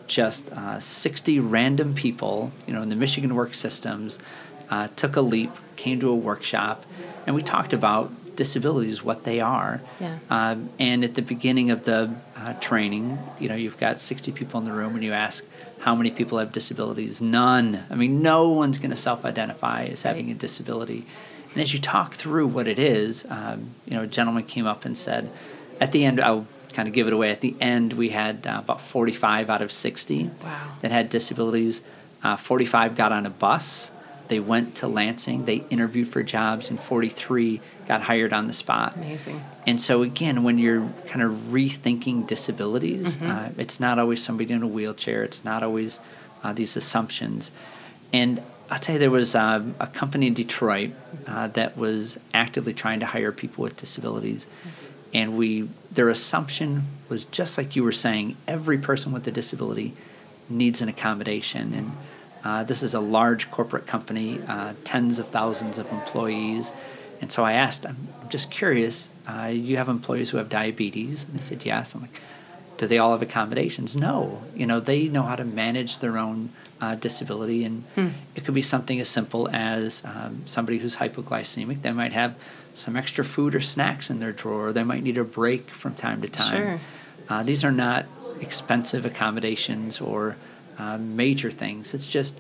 just 0.09 0.51
uh, 0.51 0.79
60 0.79 1.39
random 1.39 1.93
people, 1.93 2.51
you 2.67 2.73
know, 2.73 2.81
in 2.81 2.89
the 2.89 2.95
Michigan 2.95 3.35
Work 3.35 3.53
Systems, 3.53 4.19
uh, 4.69 4.89
took 4.95 5.15
a 5.15 5.21
leap, 5.21 5.51
came 5.75 5.99
to 6.01 6.09
a 6.09 6.15
workshop, 6.15 6.85
and 7.25 7.35
we 7.35 7.41
talked 7.41 7.71
about 7.71 8.11
disabilities, 8.35 9.03
what 9.03 9.23
they 9.23 9.39
are. 9.39 9.81
Yeah. 9.99 10.17
Um, 10.29 10.69
and 10.79 11.03
at 11.03 11.15
the 11.15 11.21
beginning 11.21 11.71
of 11.71 11.85
the 11.85 12.15
uh, 12.35 12.53
training, 12.55 13.19
you 13.39 13.49
know, 13.49 13.55
you've 13.55 13.77
got 13.77 14.01
60 14.01 14.31
people 14.31 14.59
in 14.59 14.65
the 14.65 14.73
room, 14.73 14.95
and 14.95 15.03
you 15.03 15.13
ask 15.13 15.45
how 15.79 15.95
many 15.95 16.11
people 16.11 16.37
have 16.39 16.51
disabilities. 16.51 17.21
None. 17.21 17.83
I 17.89 17.95
mean, 17.95 18.21
no 18.21 18.49
one's 18.49 18.77
going 18.77 18.91
to 18.91 18.97
self-identify 18.97 19.85
as 19.85 20.01
having 20.01 20.27
right. 20.27 20.35
a 20.35 20.39
disability. 20.39 21.05
And 21.53 21.61
as 21.61 21.73
you 21.73 21.79
talk 21.79 22.15
through 22.15 22.47
what 22.47 22.67
it 22.67 22.79
is, 22.79 23.25
um, 23.29 23.71
you 23.85 23.95
know, 23.95 24.03
a 24.03 24.07
gentleman 24.07 24.43
came 24.43 24.65
up 24.65 24.85
and 24.85 24.97
said, 24.97 25.29
at 25.79 25.91
the 25.91 26.03
end, 26.03 26.19
I'll 26.19 26.45
kind 26.73 26.87
of 26.87 26.93
give 26.93 27.07
it 27.07 27.13
away. 27.13 27.31
At 27.31 27.41
the 27.41 27.55
end, 27.59 27.93
we 27.93 28.09
had 28.09 28.45
uh, 28.45 28.59
about 28.63 28.81
45 28.81 29.49
out 29.49 29.61
of 29.61 29.71
60 29.71 30.29
wow. 30.43 30.73
that 30.81 30.91
had 30.91 31.09
disabilities. 31.09 31.81
Uh, 32.23 32.37
45 32.37 32.95
got 32.95 33.11
on 33.11 33.25
a 33.25 33.29
bus. 33.29 33.91
They 34.27 34.39
went 34.39 34.75
to 34.75 34.87
Lansing. 34.87 35.45
They 35.45 35.63
interviewed 35.71 36.07
for 36.07 36.21
jobs, 36.21 36.69
and 36.69 36.79
43 36.79 37.61
got 37.87 38.03
hired 38.03 38.31
on 38.31 38.47
the 38.47 38.53
spot. 38.53 38.95
Amazing. 38.95 39.43
And 39.65 39.81
so, 39.81 40.03
again, 40.03 40.43
when 40.43 40.59
you're 40.59 40.87
kind 41.07 41.23
of 41.23 41.31
rethinking 41.49 42.27
disabilities, 42.27 43.17
mm-hmm. 43.17 43.29
uh, 43.29 43.49
it's 43.57 43.79
not 43.79 43.97
always 43.97 44.21
somebody 44.21 44.53
in 44.53 44.61
a 44.61 44.67
wheelchair. 44.67 45.23
It's 45.23 45.43
not 45.43 45.63
always 45.63 45.99
uh, 46.43 46.53
these 46.53 46.77
assumptions. 46.77 47.49
And 48.13 48.43
I'll 48.69 48.79
tell 48.79 48.93
you, 48.93 48.99
there 48.99 49.09
was 49.09 49.33
uh, 49.33 49.63
a 49.79 49.87
company 49.87 50.27
in 50.27 50.35
Detroit 50.35 50.91
uh, 51.25 51.47
that 51.47 51.75
was 51.75 52.19
actively 52.31 52.75
trying 52.75 52.99
to 52.99 53.07
hire 53.07 53.31
people 53.31 53.63
with 53.63 53.77
disabilities. 53.77 54.45
Mm-hmm 54.45 54.78
and 55.13 55.37
we 55.37 55.69
their 55.91 56.09
assumption 56.09 56.83
was 57.07 57.25
just 57.25 57.57
like 57.57 57.75
you 57.75 57.83
were 57.83 57.91
saying 57.91 58.37
every 58.47 58.77
person 58.77 59.11
with 59.11 59.27
a 59.27 59.31
disability 59.31 59.93
needs 60.49 60.81
an 60.81 60.89
accommodation. 60.89 61.73
And 61.73 61.91
uh, 62.43 62.63
this 62.63 62.83
is 62.83 62.93
a 62.93 62.99
large 62.99 63.51
corporate 63.51 63.87
company 63.87 64.39
uh, 64.47 64.73
tens 64.83 65.19
of 65.19 65.27
thousands 65.27 65.77
of 65.77 65.91
employees. 65.91 66.71
And 67.21 67.31
so 67.31 67.43
i 67.43 67.53
asked 67.53 67.85
i'm 67.85 68.07
just 68.29 68.49
curious 68.49 69.09
uh, 69.27 69.47
you 69.47 69.77
have 69.77 69.89
employees 69.89 70.29
who 70.29 70.37
have 70.37 70.49
diabetes? 70.49 71.25
And 71.25 71.35
they 71.35 71.41
said 71.41 71.65
yes. 71.65 71.93
I'm 71.93 72.01
like 72.01 72.21
do 72.77 72.87
they 72.87 72.97
all 72.97 73.11
have 73.11 73.21
accommodations? 73.21 73.97
No. 73.97 74.41
You 74.55 74.65
know 74.65 74.79
they 74.79 75.09
know 75.09 75.23
how 75.23 75.35
to 75.35 75.43
manage 75.43 75.99
their 75.99 76.17
own 76.17 76.51
uh, 76.81 76.95
disability 76.95 77.63
and 77.63 77.83
hmm. 77.95 78.07
it 78.35 78.45
could 78.45 78.53
be 78.53 78.61
something 78.61 78.99
as 78.99 79.09
simple 79.09 79.49
as 79.51 80.01
um, 80.05 80.43
somebody 80.45 80.77
who's 80.77 80.95
hypoglycemic 80.95 81.81
they 81.81 81.91
might 81.91 82.13
have 82.13 82.35
some 82.79 82.95
extra 82.95 83.23
food 83.23 83.53
or 83.53 83.59
snacks 83.59 84.09
in 84.09 84.19
their 84.19 84.31
drawer. 84.31 84.71
They 84.71 84.83
might 84.83 85.03
need 85.03 85.17
a 85.17 85.23
break 85.23 85.69
from 85.69 85.95
time 85.95 86.21
to 86.21 86.29
time. 86.29 86.57
Sure. 86.57 86.79
Uh, 87.27 87.43
these 87.43 87.63
are 87.63 87.71
not 87.71 88.05
expensive 88.39 89.05
accommodations 89.05 90.01
or 90.01 90.37
uh, 90.77 90.97
major 90.97 91.51
things. 91.51 91.93
It's 91.93 92.05
just 92.05 92.39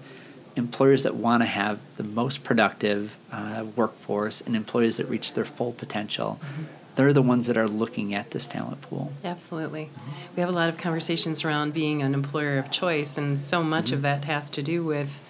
employers 0.55 1.03
that 1.03 1.15
want 1.15 1.43
to 1.43 1.47
have 1.47 1.79
the 1.97 2.03
most 2.03 2.43
productive 2.43 3.15
uh, 3.31 3.65
workforce 3.75 4.41
and 4.41 4.55
employees 4.55 4.97
that 4.97 5.07
reach 5.07 5.33
their 5.33 5.45
full 5.45 5.73
potential. 5.73 6.39
Mm-hmm. 6.41 6.63
They're 6.99 7.13
the 7.13 7.21
ones 7.21 7.47
that 7.47 7.55
are 7.55 7.65
looking 7.69 8.13
at 8.13 8.31
this 8.31 8.45
talent 8.45 8.81
pool. 8.81 9.13
Absolutely. 9.23 9.89
We 10.35 10.41
have 10.41 10.49
a 10.49 10.51
lot 10.51 10.67
of 10.67 10.77
conversations 10.77 11.45
around 11.45 11.73
being 11.73 12.01
an 12.01 12.13
employer 12.13 12.57
of 12.57 12.69
choice, 12.71 13.17
and 13.17 13.39
so 13.39 13.63
much 13.63 13.85
Mm-hmm. 13.85 13.93
of 13.93 14.01
that 14.01 14.25
has 14.25 14.49
to 14.49 14.61
do 14.61 14.83
with 14.83 15.21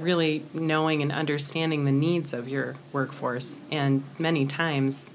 really 0.00 0.44
knowing 0.54 1.02
and 1.02 1.12
understanding 1.12 1.84
the 1.84 1.92
needs 1.92 2.32
of 2.32 2.48
your 2.48 2.76
workforce. 2.90 3.60
And 3.70 4.02
many 4.18 4.46
times, 4.46 5.10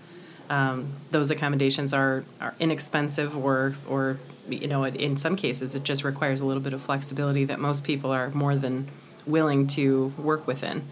um, 0.47 0.89
those 1.09 1.31
accommodations 1.31 1.91
are, 1.91 2.23
are 2.39 2.53
inexpensive, 2.59 3.35
or, 3.35 3.73
or 3.87 4.19
you 4.47 4.67
know, 4.67 4.85
in 4.85 5.17
some 5.17 5.35
cases, 5.35 5.75
it 5.75 5.83
just 5.83 6.03
requires 6.03 6.39
a 6.39 6.45
little 6.45 6.61
bit 6.61 6.73
of 6.73 6.83
flexibility 6.83 7.45
that 7.45 7.59
most 7.59 7.83
people 7.83 8.11
are 8.11 8.29
more 8.29 8.55
than 8.55 8.87
willing 9.25 9.65
to 9.65 10.13
work 10.19 10.45
within. 10.45 10.83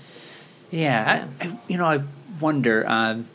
Yeah, 0.71 1.27
I, 1.39 1.45
I, 1.45 1.59
you 1.67 1.77
know, 1.77 1.85
I 1.85 2.01
wonder. 2.41 2.83
Um, 2.87 3.27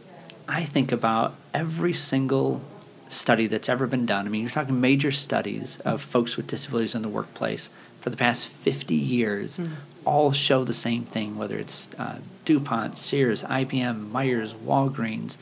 I 0.49 0.65
think 0.65 0.93
about 0.93 1.35
every 1.55 1.93
single 1.93 2.63
study 3.09 3.47
that's 3.47 3.69
ever 3.69 3.87
been 3.87 4.07
done. 4.07 4.27
I 4.27 4.31
mean, 4.31 4.43
you're 4.43 4.51
talking 4.51 4.81
major 4.81 5.13
studies 5.13 5.79
of 5.81 6.03
folks 6.03 6.37
with 6.37 6.47
disabilities 6.47 6.95
in 6.95 7.03
the 7.03 7.09
workplace 7.09 7.71
for 8.01 8.11
the 8.11 8.17
past 8.17 8.49
50 8.49 8.95
years, 8.95 9.59
hmm. 9.59 9.75
all 10.05 10.33
show 10.33 10.65
the 10.65 10.75
same 10.75 11.05
thing. 11.05 11.39
Whether 11.39 11.59
it's 11.59 11.89
uh, 11.99 12.19
DuPont, 12.45 12.99
Sears, 12.99 13.45
IBM, 13.45 14.11
Meijer's, 14.11 14.55
Walgreens, 14.55 15.37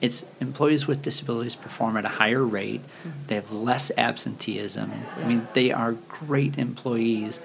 it's 0.00 0.26
employees 0.40 0.86
with 0.86 1.00
disabilities 1.00 1.56
perform 1.56 1.96
at 1.96 2.04
a 2.04 2.08
higher 2.08 2.44
rate. 2.44 2.82
Hmm. 3.02 3.10
They 3.28 3.36
have 3.36 3.50
less 3.50 3.90
absenteeism. 3.96 4.92
I 5.16 5.24
mean, 5.24 5.48
they 5.54 5.72
are 5.72 5.92
great 5.92 6.58
employees. 6.58 7.40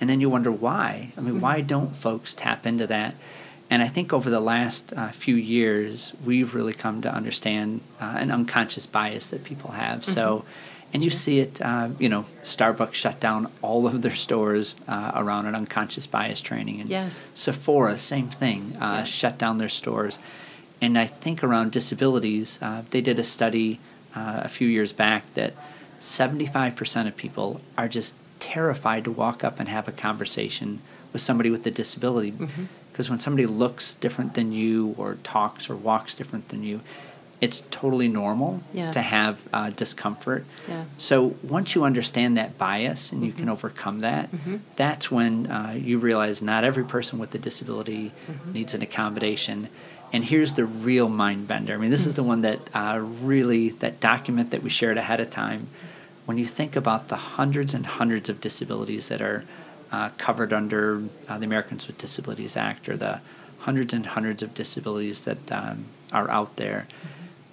And 0.00 0.08
then 0.08 0.20
you 0.20 0.30
wonder 0.30 0.52
why. 0.52 1.12
I 1.18 1.20
mean, 1.20 1.34
hmm. 1.34 1.40
why 1.40 1.60
don't 1.60 1.94
folks 1.94 2.32
tap 2.32 2.66
into 2.66 2.86
that? 2.86 3.14
And 3.70 3.82
I 3.82 3.88
think 3.88 4.12
over 4.12 4.30
the 4.30 4.40
last 4.40 4.92
uh, 4.96 5.08
few 5.10 5.34
years, 5.36 6.12
we've 6.24 6.54
really 6.54 6.72
come 6.72 7.02
to 7.02 7.14
understand 7.14 7.82
uh, 8.00 8.16
an 8.18 8.30
unconscious 8.30 8.86
bias 8.86 9.28
that 9.28 9.44
people 9.44 9.72
have. 9.72 10.04
So, 10.06 10.44
and 10.94 11.04
you 11.04 11.10
see 11.10 11.40
it, 11.40 11.60
uh, 11.60 11.90
you 11.98 12.08
know, 12.08 12.24
Starbucks 12.42 12.94
shut 12.94 13.20
down 13.20 13.50
all 13.60 13.86
of 13.86 14.00
their 14.00 14.14
stores 14.14 14.74
uh, 14.88 15.12
around 15.14 15.44
an 15.46 15.54
unconscious 15.54 16.06
bias 16.06 16.40
training. 16.40 16.80
And 16.80 16.88
Yes. 16.88 17.30
Sephora, 17.34 17.98
same 17.98 18.28
thing, 18.28 18.74
uh, 18.80 18.98
Yeah. 19.00 19.04
shut 19.04 19.36
down 19.36 19.58
their 19.58 19.68
stores. 19.68 20.18
And 20.80 20.96
I 20.96 21.04
think 21.06 21.44
around 21.44 21.72
disabilities, 21.72 22.58
uh, 22.62 22.82
they 22.90 23.02
did 23.02 23.18
a 23.18 23.24
study 23.24 23.80
uh, 24.14 24.40
a 24.44 24.48
few 24.48 24.66
years 24.66 24.92
back 24.92 25.24
that 25.34 25.52
75% 26.00 27.06
of 27.06 27.16
people 27.16 27.60
are 27.76 27.88
just 27.88 28.14
terrified 28.40 29.04
to 29.04 29.10
walk 29.10 29.44
up 29.44 29.60
and 29.60 29.68
have 29.68 29.88
a 29.88 29.92
conversation 29.92 30.80
with 31.12 31.20
somebody 31.20 31.50
with 31.50 31.66
a 31.66 31.70
disability. 31.70 32.32
Mm-hmm. 32.32 32.64
Because 32.98 33.08
when 33.10 33.20
somebody 33.20 33.46
looks 33.46 33.94
different 33.94 34.34
than 34.34 34.50
you, 34.50 34.96
or 34.98 35.18
talks 35.22 35.70
or 35.70 35.76
walks 35.76 36.16
different 36.16 36.48
than 36.48 36.64
you, 36.64 36.80
it's 37.40 37.62
totally 37.70 38.08
normal 38.08 38.60
Yeah. 38.74 38.90
to 38.90 39.00
have 39.00 39.40
uh, 39.52 39.70
discomfort. 39.70 40.44
Yeah. 40.68 40.82
So 40.98 41.36
once 41.44 41.76
you 41.76 41.84
understand 41.84 42.36
that 42.38 42.58
bias 42.58 43.12
and 43.12 43.22
you 43.22 43.30
Mm-hmm. 43.30 43.38
can 43.38 43.48
overcome 43.50 44.00
that, 44.00 44.30
that's 44.74 45.12
when 45.12 45.46
uh, 45.46 45.74
you 45.80 46.00
realize 46.00 46.42
not 46.42 46.64
every 46.64 46.82
person 46.84 47.20
with 47.20 47.32
a 47.36 47.38
disability 47.38 48.10
Mm-hmm. 48.28 48.52
needs 48.52 48.74
an 48.74 48.82
accommodation. 48.82 49.68
And 50.12 50.24
here's 50.24 50.54
the 50.54 50.64
real 50.64 51.08
mind 51.08 51.46
bender. 51.46 51.74
I 51.74 51.76
mean, 51.76 51.90
this 51.90 52.04
is 52.04 52.14
Mm. 52.14 52.16
the 52.16 52.22
one 52.24 52.40
that 52.42 52.58
uh, 52.74 52.98
really 53.22 53.68
that 53.78 54.00
document 54.00 54.50
that 54.50 54.64
we 54.64 54.70
shared 54.70 54.98
ahead 54.98 55.20
of 55.20 55.30
time. 55.30 55.68
When 56.26 56.36
you 56.36 56.46
think 56.46 56.74
about 56.74 57.06
the 57.06 57.16
hundreds 57.38 57.74
and 57.74 57.86
hundreds 57.86 58.28
of 58.28 58.40
disabilities 58.40 59.06
that 59.06 59.22
are 59.22 59.44
uh, 59.92 60.10
covered 60.18 60.52
under 60.52 61.02
uh, 61.28 61.38
the 61.38 61.44
Americans 61.46 61.86
with 61.86 61.98
Disabilities 61.98 62.56
Act, 62.56 62.88
or 62.88 62.96
the 62.96 63.20
hundreds 63.60 63.92
and 63.94 64.06
hundreds 64.06 64.42
of 64.42 64.54
disabilities 64.54 65.22
that 65.22 65.50
um, 65.52 65.86
are 66.12 66.30
out 66.30 66.56
there, 66.56 66.86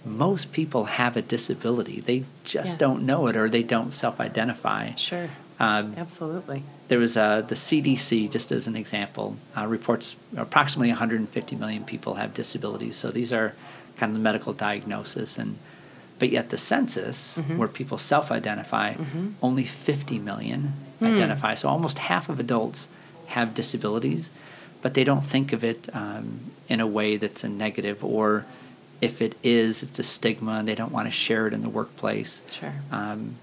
most 0.05 0.51
people 0.51 0.85
have 0.85 1.17
a 1.17 1.21
disability. 1.21 1.99
They 1.99 2.25
just 2.43 2.73
Yeah. 2.73 2.77
don't 2.79 3.03
know 3.05 3.27
it 3.27 3.35
or 3.35 3.49
they 3.49 3.63
don't 3.63 3.91
self 3.91 4.19
identify. 4.19 4.93
Sure. 4.95 5.29
Um, 5.59 5.93
Absolutely. 5.97 6.63
there 6.89 6.99
was 6.99 7.15
uh, 7.17 7.41
the 7.41 7.55
CDC, 7.55 8.29
just 8.29 8.51
as 8.51 8.67
an 8.67 8.75
example, 8.75 9.37
uh, 9.57 9.65
reports 9.65 10.15
approximately 10.35 10.89
150 10.89 11.55
million 11.55 11.83
people 11.85 12.15
have 12.15 12.33
disabilities. 12.33 12.97
So 12.97 13.09
these 13.09 13.31
are 13.31 13.53
kind 13.97 14.09
of 14.11 14.13
the 14.17 14.21
medical 14.23 14.51
diagnosis, 14.53 15.37
and 15.37 15.57
but 16.19 16.29
yet 16.29 16.49
the 16.49 16.57
census, 16.57 17.37
where 17.57 17.67
people 17.69 17.97
self-identify, 17.97 18.95
only 19.41 19.63
50 19.65 20.19
million 20.19 20.73
identify. 21.01 21.55
So 21.55 21.69
almost 21.69 21.99
half 21.99 22.29
of 22.29 22.39
adults 22.39 22.87
have 23.27 23.53
disabilities, 23.53 24.29
but 24.81 24.93
they 24.93 25.03
don't 25.03 25.23
think 25.23 25.53
of 25.53 25.63
it 25.63 25.89
um, 25.93 26.51
in 26.69 26.79
a 26.79 26.87
way 26.87 27.17
that's 27.17 27.43
a 27.43 27.49
negative, 27.49 28.03
or 28.03 28.45
if 29.01 29.21
it 29.21 29.35
is, 29.43 29.83
it's 29.83 29.99
a 29.99 30.03
stigma, 30.03 30.53
and 30.53 30.67
they 30.67 30.75
don't 30.75 30.91
want 30.91 31.07
to 31.07 31.11
share 31.11 31.47
it 31.47 31.53
in 31.53 31.61
the 31.61 31.69
workplace. 31.69 32.41
Sure. 32.51 32.73
Um, 32.91 33.35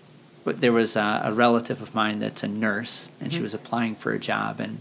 but 0.44 0.60
there 0.60 0.72
was 0.72 0.96
a, 0.96 1.20
a 1.24 1.32
relative 1.32 1.80
of 1.82 1.94
mine 1.94 2.18
that's 2.18 2.42
a 2.42 2.48
nurse, 2.48 3.10
and 3.20 3.32
she 3.32 3.42
was 3.42 3.54
applying 3.54 3.94
for 3.94 4.12
a 4.12 4.18
job, 4.18 4.58
and 4.58 4.80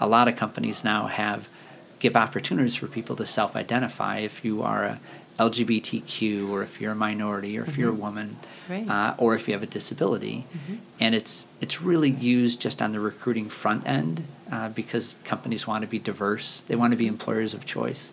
a 0.00 0.06
lot 0.06 0.28
of 0.28 0.36
companies 0.36 0.84
now 0.84 1.06
have 1.06 1.48
give 1.98 2.16
opportunities 2.16 2.74
for 2.74 2.88
people 2.88 3.14
to 3.14 3.24
self-identify 3.24 4.18
if 4.18 4.44
you 4.44 4.60
are 4.62 4.84
a 4.84 5.00
LGBTQ 5.38 6.50
or 6.50 6.62
if 6.62 6.80
you're 6.80 6.92
a 6.92 6.96
minority 6.96 7.56
or 7.56 7.62
if 7.62 7.78
you're 7.78 7.90
a 7.90 7.94
woman 7.94 8.36
Right. 8.68 8.88
uh, 8.88 9.14
or 9.18 9.34
if 9.34 9.48
you 9.48 9.54
have 9.54 9.62
a 9.62 9.66
disability, 9.66 10.46
and 11.00 11.14
it's 11.14 11.46
it's 11.60 11.82
really 11.82 12.10
used 12.10 12.60
just 12.60 12.80
on 12.80 12.92
the 12.92 13.00
recruiting 13.00 13.48
front 13.48 13.86
end 13.86 14.24
uh, 14.50 14.68
because 14.70 15.16
companies 15.24 15.66
want 15.66 15.82
to 15.82 15.88
be 15.88 15.98
diverse, 15.98 16.62
they 16.68 16.76
want 16.76 16.92
to 16.92 16.96
be 16.96 17.06
employers 17.06 17.54
of 17.54 17.64
choice, 17.64 18.12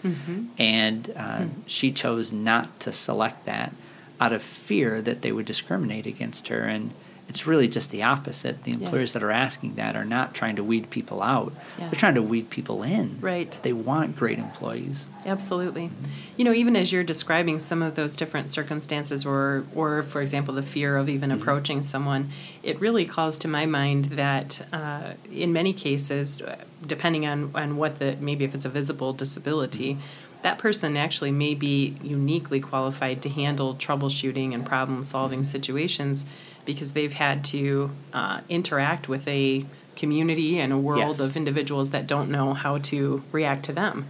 and 0.57 1.13
uh, 1.15 1.45
she 1.67 1.91
chose 1.91 2.31
not 2.33 2.79
to 2.81 2.91
select 2.93 3.45
that 3.45 3.73
out 4.19 4.31
of 4.33 4.41
fear 4.41 5.01
that 5.01 5.21
they 5.21 5.31
would 5.31 5.45
discriminate 5.45 6.05
against 6.07 6.47
her. 6.49 6.63
And. 6.63 6.91
It's 7.29 7.45
really 7.45 7.67
just 7.67 7.91
the 7.91 8.01
opposite. 8.01 8.63
The 8.63 8.71
Yeah. 8.71 8.77
employers 8.79 9.13
that 9.13 9.21
are 9.21 9.31
asking 9.31 9.75
that 9.75 9.95
are 9.95 10.03
not 10.03 10.33
trying 10.33 10.55
to 10.55 10.63
weed 10.63 10.89
people 10.89 11.21
out. 11.21 11.53
Yeah. 11.77 11.89
They're 11.89 11.99
trying 11.99 12.15
to 12.15 12.23
weed 12.23 12.49
people 12.49 12.81
in. 12.81 13.17
Right. 13.21 13.55
They 13.61 13.71
want 13.71 14.17
great 14.17 14.39
employees. 14.39 15.05
Absolutely. 15.27 15.91
You 16.37 16.43
know, 16.45 16.53
even 16.53 16.75
as 16.75 16.91
you're 16.91 17.03
describing 17.03 17.59
some 17.59 17.83
of 17.83 17.93
those 17.93 18.15
different 18.15 18.49
circumstances, 18.49 19.25
or, 19.27 19.63
or 19.75 20.01
for 20.03 20.21
example, 20.21 20.55
the 20.55 20.63
fear 20.63 20.97
of 20.97 21.07
even 21.07 21.29
mm-hmm. 21.29 21.39
approaching 21.39 21.83
someone, 21.83 22.29
it 22.63 22.81
really 22.81 23.05
calls 23.05 23.37
to 23.37 23.47
my 23.47 23.67
mind 23.67 24.05
that 24.05 24.65
uh, 24.73 25.13
in 25.31 25.53
many 25.53 25.71
cases, 25.71 26.41
depending 26.85 27.27
on, 27.27 27.51
on 27.53 27.77
what 27.77 27.99
the 27.99 28.17
maybe 28.19 28.43
if 28.43 28.55
it's 28.55 28.65
a 28.65 28.69
visible 28.69 29.13
disability, 29.13 29.93
mm-hmm. 29.93 30.41
that 30.41 30.57
person 30.57 30.97
actually 30.97 31.31
may 31.31 31.53
be 31.53 31.95
uniquely 32.01 32.59
qualified 32.59 33.21
to 33.21 33.29
handle 33.29 33.75
troubleshooting 33.75 34.53
and 34.53 34.65
problem 34.65 35.03
solving 35.03 35.41
mm-hmm. 35.41 35.45
situations 35.45 36.25
because 36.69 36.91
they've 36.93 37.13
had 37.13 37.43
to 37.43 37.89
uh, 38.13 38.41
interact 38.47 39.09
with 39.09 39.27
a 39.27 39.65
community 39.95 40.59
and 40.59 40.71
a 40.71 40.77
world 40.77 41.17
Yes. 41.17 41.19
of 41.19 41.35
individuals 41.35 41.89
that 41.89 42.05
don't 42.07 42.29
know 42.29 42.53
how 42.53 42.77
to 42.91 43.23
react 43.31 43.65
to 43.65 43.73
them 43.73 44.05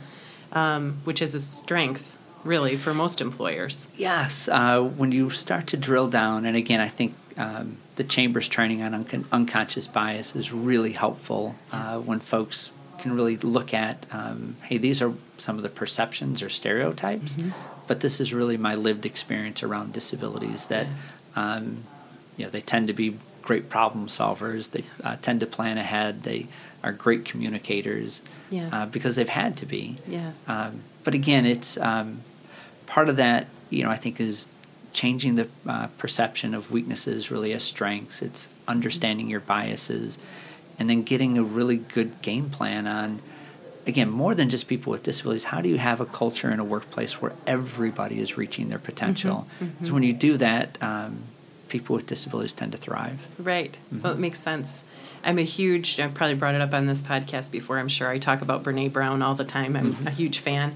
um, 0.51 0.97
which 1.03 1.21
is 1.21 1.35
a 1.35 1.39
strength, 1.39 2.17
really, 2.43 2.75
for 2.75 2.91
most 2.93 3.21
employers. 3.21 3.87
Yes, 3.97 4.47
uh, 4.51 4.81
when 4.81 5.11
you 5.11 5.29
start 5.29 5.67
to 5.67 5.77
drill 5.77 6.09
down, 6.09 6.45
and 6.47 6.57
again, 6.57 6.79
I 6.79 6.87
think 6.89 7.13
um, 7.37 7.77
the 7.97 8.03
Chamber's 8.03 8.47
training 8.47 8.81
on 8.81 8.91
uncon- 9.03 9.25
unconscious 9.31 9.87
bias 9.87 10.35
is 10.35 10.51
really 10.51 10.93
helpful 10.93 11.55
uh, 11.71 11.99
when 11.99 12.19
folks 12.19 12.71
can 12.97 13.13
really 13.15 13.37
look 13.37 13.73
at, 13.75 14.05
um, 14.11 14.57
hey, 14.63 14.77
these 14.79 15.01
are 15.03 15.13
some 15.37 15.55
of 15.57 15.63
the 15.63 15.69
perceptions 15.69 16.41
or 16.41 16.49
stereotypes, 16.49 17.37
but 17.87 17.99
this 18.01 18.19
is 18.19 18.33
really 18.33 18.57
my 18.57 18.73
lived 18.75 19.05
experience 19.05 19.61
around 19.63 19.93
disabilities 19.93 20.65
that, 20.65 20.87
um, 21.35 21.83
you 22.39 22.45
know, 22.45 22.49
they 22.51 22.61
tend 22.61 22.87
to 22.87 22.93
be 22.93 23.17
great 23.41 23.69
problem 23.69 24.07
solvers. 24.07 24.71
They 24.71 24.85
uh, 25.03 25.17
tend 25.21 25.41
to 25.41 25.45
plan 25.45 25.77
ahead. 25.77 26.23
They 26.23 26.47
are 26.83 26.93
great 26.93 27.25
communicators 27.25 28.21
Yeah. 28.49 28.69
uh, 28.71 28.85
because 28.85 29.17
they've 29.17 29.27
had 29.27 29.57
to 29.57 29.65
be. 29.65 29.97
Yeah. 30.07 30.31
Um, 30.47 30.79
but 31.03 31.13
again, 31.13 31.45
it's 31.45 31.77
um, 31.77 32.21
part 32.87 33.09
of 33.09 33.17
that. 33.17 33.47
You 33.69 33.83
know, 33.83 33.89
I 33.89 33.97
think 33.97 34.21
is 34.21 34.45
changing 34.93 35.35
the 35.35 35.47
uh, 35.67 35.87
perception 35.97 36.53
of 36.53 36.71
weaknesses 36.71 37.29
really 37.29 37.51
as 37.53 37.63
strengths. 37.63 38.21
It's 38.21 38.47
understanding 38.67 39.29
your 39.29 39.41
biases, 39.41 40.17
and 40.79 40.89
then 40.89 41.03
getting 41.03 41.37
a 41.37 41.43
really 41.43 41.77
good 41.77 42.21
game 42.21 42.49
plan 42.49 42.87
on. 42.87 43.21
Again, 43.85 44.09
more 44.09 44.35
than 44.35 44.49
just 44.49 44.67
people 44.67 44.91
with 44.91 45.03
disabilities, 45.03 45.45
how 45.45 45.61
do 45.61 45.67
you 45.69 45.77
have 45.79 45.99
a 45.99 46.05
culture 46.05 46.51
in 46.51 46.59
a 46.59 46.63
workplace 46.63 47.21
where 47.21 47.33
everybody 47.47 48.19
is 48.19 48.37
reaching 48.37 48.69
their 48.69 48.77
potential? 48.79 49.47
So 49.83 49.93
when 49.93 50.03
you 50.03 50.13
do 50.13 50.37
that, 50.37 50.77
um, 50.81 51.23
people 51.69 51.95
with 51.95 52.07
disabilities 52.07 52.53
tend 52.53 52.71
to 52.73 52.77
thrive. 52.77 53.25
Right. 53.39 53.77
Well, 53.91 54.13
it 54.13 54.19
makes 54.19 54.39
sense. 54.39 54.85
I'm 55.23 55.37
a 55.37 55.43
huge, 55.43 55.99
I've 55.99 56.13
probably 56.13 56.35
brought 56.35 56.55
it 56.55 56.61
up 56.61 56.73
on 56.73 56.85
this 56.85 57.01
podcast 57.01 57.51
before, 57.51 57.77
I'm 57.77 57.89
sure. 57.89 58.09
I 58.09 58.17
talk 58.17 58.41
about 58.41 58.63
Brene 58.63 58.91
Brown 58.91 59.21
all 59.21 59.35
the 59.35 59.43
time. 59.43 59.75
I'm 59.75 59.95
a 60.07 60.11
huge 60.11 60.39
fan. 60.39 60.73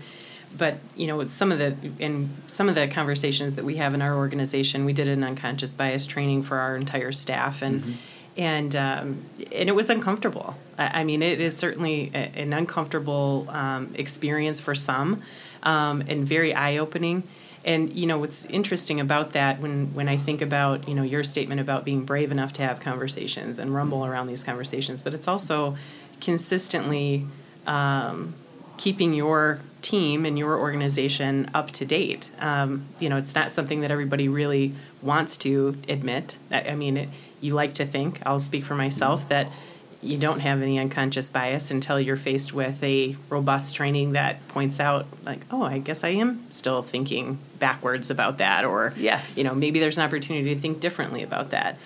But, 0.56 0.78
you 0.96 1.08
know, 1.08 1.18
with 1.18 1.32
some 1.32 1.52
of 1.52 1.60
the, 1.60 1.76
in 1.98 2.30
some 2.48 2.70
of 2.70 2.76
the 2.76 2.88
conversations 2.88 3.56
that 3.56 3.66
we 3.66 3.78
have 3.78 3.94
in 3.94 4.02
our 4.02 4.16
organization, 4.16 4.86
we 4.86 4.94
did 4.94 5.08
an 5.08 5.24
unconscious 5.24 5.74
bias 5.74 6.06
training 6.06 6.44
for 6.44 6.58
our 6.58 6.76
entire 6.76 7.12
staff. 7.12 7.62
And, 7.62 7.98
and, 8.38 8.76
um, 8.76 9.24
and 9.52 9.70
it 9.70 9.76
was 9.76 9.90
uncomfortable. 9.90 10.56
I, 10.78 11.02
I 11.02 11.04
mean, 11.06 11.24
it 11.24 11.42
is 11.42 11.58
certainly 11.58 12.12
a, 12.14 12.18
an 12.38 12.54
uncomfortable 12.54 13.48
um, 13.50 13.94
experience 13.96 14.60
for 14.60 14.76
some 14.76 15.24
um, 15.64 16.04
and 16.08 16.28
very 16.28 16.54
eye 16.54 16.78
opening. 16.78 17.24
And 17.66 17.94
you 17.94 18.06
know 18.08 18.18
what's 18.18 18.46
interesting 18.46 19.00
about 19.00 19.32
that 19.34 19.60
when 19.60 19.94
when 19.94 20.10
I 20.10 20.18
think 20.18 20.42
about 20.42 20.88
you 20.88 20.96
know 20.96 21.04
your 21.04 21.24
statement 21.24 21.62
about 21.62 21.86
being 21.86 22.04
brave 22.04 22.32
enough 22.32 22.54
to 22.54 22.62
have 22.62 22.80
conversations 22.80 23.58
and 23.60 23.74
rumble 23.74 24.06
around 24.06 24.28
these 24.28 24.44
conversations, 24.44 25.04
but 25.04 25.14
it's 25.14 25.28
also 25.28 25.78
consistently 26.20 27.26
um, 27.66 28.34
keeping 28.78 29.14
your 29.14 29.60
team 29.82 30.26
and 30.26 30.40
your 30.40 30.58
organization 30.58 31.50
up 31.54 31.72
to 31.72 31.86
date. 31.86 32.30
Um, 32.40 32.86
you 33.00 33.10
know, 33.10 33.18
it's 33.18 33.36
not 33.36 33.52
something 33.52 33.82
that 33.82 33.92
everybody 33.92 34.28
really 34.28 34.74
wants 35.02 35.38
to 35.38 35.78
admit. 35.88 36.38
I, 36.50 36.70
I 36.70 36.76
mean, 36.76 36.98
it, 36.98 37.10
you 37.42 37.54
like 37.54 37.74
to 37.76 37.86
think. 37.86 38.22
I'll 38.26 38.40
speak 38.40 38.64
for 38.64 38.76
myself 38.76 39.28
that 39.30 39.52
you 40.04 40.18
don't 40.18 40.40
have 40.40 40.62
any 40.62 40.78
unconscious 40.80 41.30
bias 41.32 41.72
until 41.72 42.00
you're 42.00 42.18
faced 42.18 42.54
with 42.54 42.84
a 42.84 43.16
robust 43.30 43.76
training 43.76 44.12
that 44.12 44.46
points 44.50 44.80
out 44.80 45.06
like 45.26 45.42
oh 45.50 45.64
i 45.64 45.78
guess 45.78 46.04
i 46.04 46.10
am 46.10 46.44
still 46.52 46.82
thinking 46.82 47.40
backwards 47.60 48.12
about 48.12 48.40
that 48.40 48.66
or 48.66 48.94
yes. 48.98 49.38
you 49.38 49.44
know 49.44 49.56
maybe 49.56 49.80
there's 49.80 49.98
an 49.98 50.04
opportunity 50.04 50.54
to 50.54 50.60
think 50.60 50.80
differently 50.80 51.24
about 51.24 51.52
that. 51.52 51.78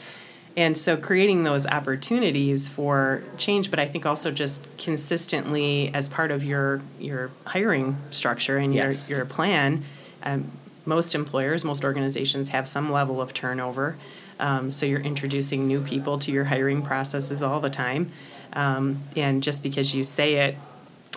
And 0.55 0.75
so 0.75 0.97
creating 0.97 1.43
those 1.43 1.67
opportunities 1.67 2.67
for 2.67 3.23
change 3.37 3.69
but 3.69 3.79
i 3.79 3.85
think 3.85 4.07
also 4.07 4.31
just 4.31 4.67
consistently 4.79 5.93
as 5.93 6.09
part 6.09 6.31
of 6.31 6.43
your 6.43 6.81
your 6.99 7.29
hiring 7.45 7.95
structure 8.09 8.57
and 8.57 8.73
yes. 8.73 9.07
your 9.07 9.19
your 9.19 9.25
plan 9.27 9.83
um, 10.23 10.51
most 10.83 11.13
employers 11.13 11.63
most 11.63 11.83
organizations 11.83 12.49
have 12.49 12.67
some 12.67 12.91
level 12.91 13.21
of 13.21 13.35
turnover 13.35 13.97
um, 14.39 14.71
so 14.71 14.85
you're 14.85 15.01
introducing 15.01 15.67
new 15.67 15.81
people 15.81 16.17
to 16.19 16.31
your 16.31 16.45
hiring 16.45 16.81
processes 16.81 17.41
all 17.43 17.59
the 17.59 17.69
time. 17.69 18.07
Um, 18.53 19.03
and 19.15 19.43
just 19.43 19.63
because 19.63 19.93
you 19.93 20.03
say 20.03 20.35
it 20.35 20.57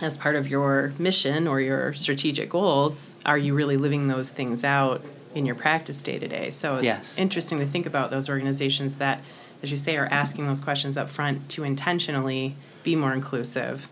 as 0.03 0.17
part 0.17 0.37
of 0.37 0.49
your 0.49 0.93
mission 0.99 1.47
or 1.47 1.61
your 1.61 1.93
strategic 1.93 2.50
goals, 2.50 3.17
are 3.25 3.39
you 3.39 3.55
really 3.55 3.77
living 3.77 4.09
those 4.09 4.31
things 4.31 4.65
out 4.65 5.05
in 5.35 5.47
your 5.47 5.55
practice 5.55 6.03
day 6.03 6.19
to 6.19 6.29
day? 6.29 6.50
So 6.50 6.77
it's 6.77 6.85
yes. 6.85 7.19
interesting 7.19 7.59
to 7.61 7.67
think 7.67 7.87
about 7.87 8.11
those 8.11 8.29
organizations 8.29 8.97
that, 8.97 9.21
as 9.62 9.71
you 9.71 9.77
say, 9.77 9.97
are 9.97 10.07
asking 10.07 10.47
those 10.47 10.61
questions 10.61 10.97
up 10.97 11.11
front 11.11 11.49
to 11.50 11.65
intentionally 11.65 12.57
be 12.83 12.97
more 12.97 13.12
inclusive 13.12 13.89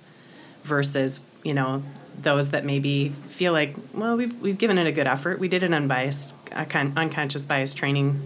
versus, 0.65 1.21
you 1.43 1.55
know, 1.55 1.83
those 2.21 2.51
that 2.51 2.65
maybe 2.65 3.11
feel 3.29 3.53
like, 3.53 3.77
well, 3.95 4.17
we've, 4.17 4.41
we've 4.41 4.59
given 4.59 4.79
it 4.79 4.87
a 4.87 4.93
good 4.93 5.07
effort. 5.07 5.39
We 5.39 5.49
did 5.49 5.63
an 5.63 5.73
unbiased, 5.73 6.35
uh, 6.53 6.65
unconscious 6.97 7.47
bias 7.47 7.75
training 7.75 8.21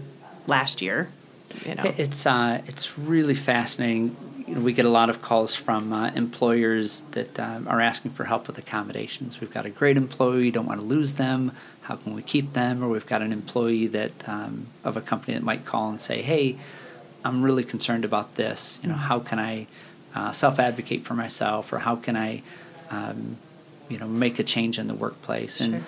last 0.47 0.81
year. 0.81 1.09
You 1.65 1.75
know, 1.75 1.93
it's 1.97 2.25
uh, 2.25 2.61
it's 2.65 2.97
really 2.97 3.35
fascinating. 3.35 4.15
You 4.47 4.55
know, 4.55 4.61
we 4.61 4.73
get 4.73 4.85
a 4.85 4.89
lot 4.89 5.09
of 5.09 5.21
calls 5.21 5.55
from 5.55 5.93
uh, 5.93 6.11
employers 6.15 7.03
that 7.11 7.39
uh, 7.39 7.61
are 7.67 7.79
asking 7.79 8.11
for 8.11 8.25
help 8.25 8.47
with 8.47 8.57
accommodations. 8.57 9.39
We've 9.39 9.53
got 9.53 9.65
a 9.65 9.69
great 9.69 9.95
employee, 9.95 10.51
don't 10.51 10.65
want 10.65 10.79
to 10.79 10.85
lose 10.85 11.13
them. 11.13 11.51
How 11.83 11.95
can 11.95 12.15
we 12.15 12.21
keep 12.21 12.53
them? 12.53 12.83
Or 12.83 12.89
we've 12.89 13.05
got 13.05 13.21
an 13.21 13.31
employee 13.31 13.87
that 13.87 14.27
um, 14.27 14.67
of 14.83 14.97
a 14.97 15.01
company 15.01 15.33
that 15.35 15.43
might 15.43 15.63
call 15.65 15.89
and 15.89 16.01
say, 16.01 16.21
"Hey, 16.21 16.57
I'm 17.23 17.43
really 17.43 17.63
concerned 17.63 18.03
about 18.03 18.35
this. 18.35 18.79
You 18.81 18.89
know, 18.89 18.95
how 18.95 19.19
can 19.19 19.39
I 19.39 19.67
uh, 20.15 20.31
self 20.31 20.59
advocate 20.59 21.03
for 21.03 21.13
myself, 21.13 21.71
or 21.71 21.79
how 21.79 21.95
can 21.95 22.15
I, 22.15 22.41
um, 22.89 23.37
you 23.89 23.97
know, 23.99 24.07
make 24.07 24.39
a 24.39 24.43
change 24.43 24.79
in 24.79 24.87
the 24.87 24.95
workplace?" 24.95 25.57
Sure. 25.57 25.75
And 25.75 25.83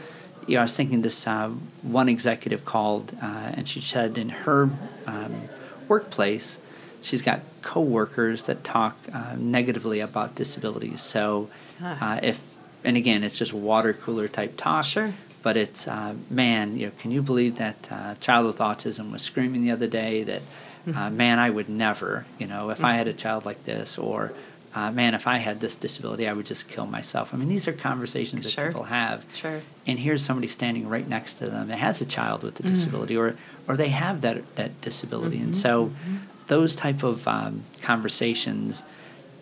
you 0.48 0.56
know, 0.56 0.62
I 0.62 0.64
was 0.64 0.76
thinking 0.76 1.02
this 1.02 1.28
uh, 1.28 1.50
one 1.82 2.10
executive 2.10 2.66
called, 2.66 3.16
uh, 3.22 3.52
and 3.56 3.68
she 3.68 3.82
said 3.82 4.18
in 4.18 4.30
her 4.30 4.70
um, 5.08 5.44
workplace, 5.88 6.60
she's 7.02 7.22
got 7.22 7.42
coworkers 7.62 8.44
that 8.44 8.64
talk 8.64 8.98
uh, 9.12 9.36
negatively 9.38 10.00
about 10.00 10.36
disabilities. 10.36 11.02
So, 11.02 11.50
uh, 11.82 12.20
if 12.22 12.42
and 12.84 12.98
again, 12.98 13.24
it's 13.24 13.38
just 13.38 13.54
water 13.54 13.94
cooler 13.94 14.28
type 14.28 14.54
talk. 14.58 14.86
Sure. 14.86 15.14
But 15.42 15.58
it's 15.58 15.88
uh, 15.88 16.16
man, 16.30 16.78
you 16.78 16.88
know, 16.88 16.92
can 17.00 17.12
you 17.12 17.22
believe 17.22 17.58
that 17.58 17.92
uh, 17.92 18.16
child 18.16 18.46
with 18.46 18.58
autism 18.58 19.12
was 19.12 19.22
screaming 19.22 19.64
the 19.64 19.72
other 19.72 19.88
day 19.88 20.24
that, 20.24 20.42
mm-hmm. 20.88 21.18
man, 21.18 21.38
I 21.38 21.50
would 21.50 21.70
never, 21.70 22.26
you 22.40 22.48
know, 22.48 22.70
if 22.70 22.78
mm-hmm. 22.78 22.86
I 22.86 22.96
had 22.96 23.08
a 23.08 23.14
child 23.14 23.46
like 23.46 23.64
this, 23.64 23.98
or 23.98 24.34
uh, 24.76 24.92
man, 24.92 25.14
if 25.14 25.26
I 25.26 25.38
had 25.38 25.62
this 25.62 25.76
disability, 25.78 26.28
I 26.28 26.34
would 26.34 26.46
just 26.46 26.68
kill 26.68 26.86
myself. 26.86 27.34
I 27.34 27.38
mean, 27.38 27.48
these 27.48 27.66
are 27.66 27.72
conversations 27.72 28.44
that 28.44 28.52
sure. 28.52 28.68
people 28.68 28.84
have. 28.84 29.26
Sure. 29.34 29.62
And 29.88 29.98
here's 29.98 30.22
somebody 30.22 30.50
standing 30.50 30.90
right 30.90 31.08
next 31.08 31.36
to 31.36 31.50
them 31.50 31.70
that 31.70 31.78
has 31.78 32.02
a 32.02 32.06
child 32.06 32.44
with 32.44 32.60
a 32.60 32.64
mm-hmm. 32.64 32.74
disability, 32.74 33.16
or 33.16 33.38
or 33.70 33.78
they 33.78 33.90
have 33.90 34.20
that 34.22 34.56
that 34.58 34.82
disability, 34.82 35.38
mm-hmm. 35.38 35.46
and 35.46 35.58
so 35.58 35.88
mm-hmm. 35.88 36.16
those 36.48 36.76
type 36.76 37.04
of 37.04 37.26
um, 37.26 37.64
conversations, 37.82 38.84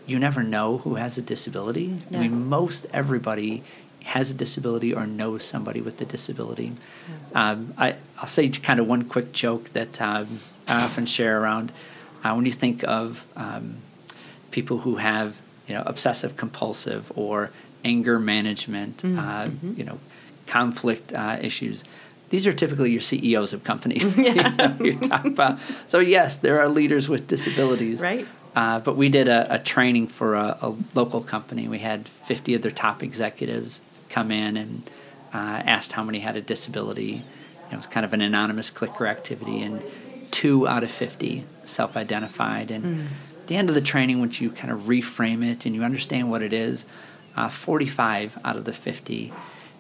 you 0.05 0.19
never 0.19 0.43
know 0.43 0.77
who 0.77 0.95
has 0.95 1.17
a 1.17 1.21
disability. 1.23 1.97
Yeah. 2.11 2.19
I 2.19 2.21
mean, 2.21 2.47
most 2.47 2.85
everybody 2.93 3.63
has 4.03 4.29
a 4.29 4.33
disability 4.35 4.93
or 4.93 5.07
knows 5.07 5.43
somebody 5.43 5.81
with 5.81 5.99
a 5.99 6.05
disability. 6.05 6.73
Yeah. 7.31 7.51
Um, 7.51 7.73
I, 7.77 7.95
I'll 8.19 8.27
say 8.27 8.49
kind 8.49 8.79
of 8.79 8.85
one 8.85 9.05
quick 9.05 9.31
joke 9.31 9.71
that 9.71 9.99
um, 9.99 10.41
I 10.67 10.83
often 10.83 11.07
share 11.07 11.41
around 11.41 11.71
uh, 12.23 12.33
when 12.33 12.45
you 12.45 12.51
think 12.51 12.83
of 12.83 13.25
um, 13.35 13.77
people 14.53 14.77
who 14.79 14.95
have 14.95 15.41
you 15.67 15.73
know 15.75 15.83
obsessive 15.85 16.37
compulsive 16.37 17.11
or 17.15 17.51
anger 17.83 18.19
management, 18.19 18.97
mm-hmm. 18.97 19.19
uh, 19.19 19.45
mm-hmm. 19.45 19.73
you 19.75 19.83
know, 19.83 19.99
conflict 20.47 21.11
uh, 21.13 21.37
issues. 21.41 21.83
These 22.29 22.47
are 22.47 22.53
typically 22.53 22.91
your 22.91 23.01
CEOs 23.01 23.51
of 23.51 23.63
companies. 23.65 24.17
Yeah. 24.23 24.33
you 24.51 24.57
know, 24.57 24.77
you're 24.79 24.99
talking 24.99 25.33
about. 25.33 25.59
So 25.85 25.99
yes, 25.99 26.37
there 26.37 26.61
are 26.61 26.69
leaders 26.69 27.09
with 27.09 27.27
disabilities. 27.27 28.01
Right. 28.01 28.25
Uh, 28.55 28.79
but 28.79 28.95
we 28.95 29.09
did 29.09 29.27
a, 29.27 29.55
a 29.55 29.59
training 29.59 30.07
for 30.07 30.35
a, 30.35 30.57
a, 30.61 30.75
local 30.93 31.21
company. 31.21 31.67
We 31.67 31.79
had 31.79 32.07
50 32.07 32.53
of 32.53 32.61
their 32.61 32.71
top 32.71 33.01
executives 33.01 33.81
come 34.09 34.29
in 34.29 34.57
and 34.57 34.91
uh, 35.33 35.63
asked 35.65 35.93
how 35.93 36.03
many 36.03 36.19
had 36.19 36.37
a 36.37 36.41
disability. 36.41 37.23
It 37.71 37.75
was 37.75 37.87
kind 37.87 38.05
of 38.05 38.13
an 38.13 38.21
anonymous 38.21 38.69
clicker 38.69 39.07
activity, 39.07 39.63
and 39.63 39.83
two 40.29 40.67
out 40.67 40.83
of 40.83 40.91
50 40.91 41.45
self-identified. 41.65 42.69
And 42.69 42.83
mm 42.83 43.07
at 43.43 43.47
the 43.47 43.57
end 43.57 43.67
of 43.67 43.75
the 43.75 43.81
training, 43.81 44.21
once 44.21 44.39
you 44.39 44.49
kind 44.49 44.71
of 44.71 44.83
reframe 44.83 45.45
it 45.45 45.65
and 45.65 45.75
you 45.75 45.83
understand 45.83 46.31
what 46.31 46.41
it 46.41 46.53
is, 46.53 46.85
uh, 47.35 47.49
45 47.49 48.39
out 48.45 48.55
of 48.55 48.63
the 48.63 48.71
50. 48.71 49.33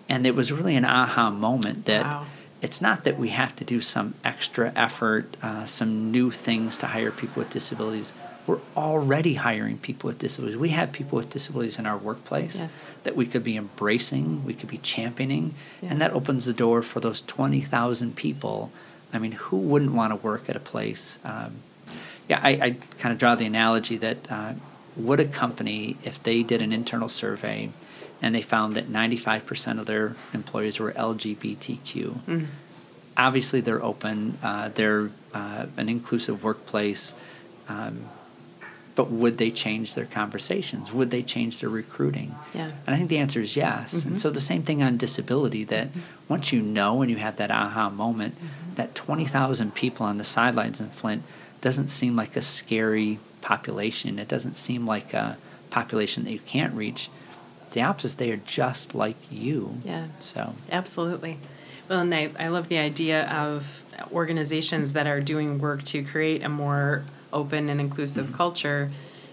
And 0.09 0.27
it 0.27 0.35
was 0.35 0.51
really 0.51 0.75
an 0.75 0.83
aha 0.83 1.29
moment 1.29 1.85
that 1.85 2.05
wow. 2.05 2.25
it's 2.61 2.81
not 2.81 3.05
that 3.05 3.17
we 3.17 3.29
have 3.29 3.55
to 3.55 3.63
do 3.63 3.79
some 3.79 4.15
extra 4.25 4.73
effort, 4.75 5.37
uh, 5.41 5.63
some 5.63 6.11
new 6.11 6.29
things 6.29 6.75
to 6.79 6.87
hire 6.87 7.09
people 7.09 7.41
with 7.41 7.51
disabilities. 7.51 8.11
We're 8.45 8.59
already 8.75 9.35
hiring 9.35 9.77
people 9.77 10.09
with 10.09 10.19
disabilities. 10.19 10.57
We 10.57 10.71
have 10.71 10.91
people 10.91 11.15
with 11.15 11.29
disabilities 11.29 11.79
in 11.79 11.85
our 11.85 11.97
workplace 11.97 12.57
yes. 12.57 12.83
that 13.05 13.15
we 13.15 13.25
could 13.25 13.45
be 13.45 13.55
embracing, 13.55 14.43
we 14.43 14.53
could 14.53 14.67
be 14.67 14.79
championing, 14.79 15.55
yeah. 15.81 15.91
and 15.91 16.01
that 16.01 16.11
opens 16.11 16.43
the 16.43 16.53
door 16.53 16.81
for 16.81 16.99
those 16.99 17.21
20,000 17.21 18.13
people. 18.17 18.73
I 19.13 19.19
mean, 19.19 19.31
who 19.31 19.57
wouldn't 19.57 19.93
want 19.93 20.11
to 20.11 20.17
work 20.17 20.49
at 20.49 20.57
a 20.57 20.59
place? 20.59 21.17
Um, 21.23 21.59
yeah, 22.27 22.39
I, 22.41 22.49
I 22.51 22.71
kind 22.99 23.11
of 23.11 23.19
draw 23.19 23.35
the 23.35 23.45
analogy 23.45 23.97
that 23.97 24.31
uh, 24.31 24.53
would 24.95 25.19
a 25.19 25.25
company, 25.25 25.97
if 26.03 26.21
they 26.21 26.43
did 26.43 26.61
an 26.61 26.71
internal 26.71 27.09
survey 27.09 27.69
and 28.21 28.33
they 28.33 28.41
found 28.41 28.75
that 28.75 28.89
95% 28.89 29.79
of 29.79 29.85
their 29.85 30.15
employees 30.33 30.79
were 30.79 30.91
LGBTQ, 30.93 32.19
mm. 32.25 32.45
obviously 33.17 33.59
they're 33.61 33.83
open, 33.83 34.37
uh, 34.41 34.69
they're 34.69 35.09
uh, 35.33 35.65
an 35.77 35.89
inclusive 35.89 36.43
workplace. 36.43 37.13
Um, 37.67 38.05
but 38.95 39.09
would 39.09 39.39
they 39.39 39.49
change 39.49 39.95
their 39.95 40.05
conversations? 40.05 40.93
Would 40.93 41.09
they 41.09 41.23
change 41.23 41.59
their 41.59 41.69
recruiting? 41.69 42.35
Yeah. 42.53 42.71
And 42.85 42.93
I 42.93 42.97
think 42.97 43.09
the 43.09 43.17
answer 43.17 43.41
is 43.41 43.55
yes. 43.55 43.95
Mm-hmm. 43.95 44.09
And 44.09 44.19
so 44.19 44.29
the 44.29 44.39
same 44.39 44.61
thing 44.61 44.83
on 44.83 44.97
disability 44.97 45.63
that 45.63 45.87
mm-hmm. 45.87 46.01
once 46.29 46.53
you 46.53 46.61
know 46.61 47.01
and 47.01 47.09
you 47.09 47.17
have 47.17 47.37
that 47.37 47.49
aha 47.49 47.89
moment, 47.89 48.35
mm-hmm. 48.35 48.75
that 48.75 48.93
20,000 48.93 49.73
people 49.73 50.05
on 50.05 50.19
the 50.19 50.23
sidelines 50.23 50.79
in 50.79 50.89
Flint 50.89 51.23
doesn't 51.63 51.87
seem 51.87 52.13
like 52.17 52.35
a 52.35 52.41
scary 52.41 53.19
population. 53.39 54.19
It 54.19 54.27
doesn't 54.27 54.57
seem 54.57 54.85
like 54.85 55.13
a 55.13 55.37
population 55.69 56.25
that 56.25 56.31
you 56.31 56.39
can't 56.39 56.73
reach. 56.73 57.09
It's 57.61 57.71
the 57.71 57.81
opposite. 57.81 58.17
They 58.17 58.31
are 58.31 58.37
just 58.37 58.93
like 58.93 59.15
you. 59.31 59.77
Yeah. 59.85 60.07
So 60.19 60.55
absolutely. 60.69 61.39
Well, 61.87 62.01
and 62.01 62.13
I, 62.13 62.31
I 62.37 62.49
love 62.49 62.67
the 62.67 62.79
idea 62.79 63.29
of 63.31 63.85
organizations 64.11 64.91
that 64.91 65.07
are 65.07 65.21
doing 65.21 65.57
work 65.57 65.83
to 65.83 66.03
create 66.03 66.43
a 66.43 66.49
more 66.49 67.05
open 67.31 67.69
and 67.69 67.79
inclusive 67.79 68.25
mm-hmm. 68.25 68.35
culture 68.35 68.91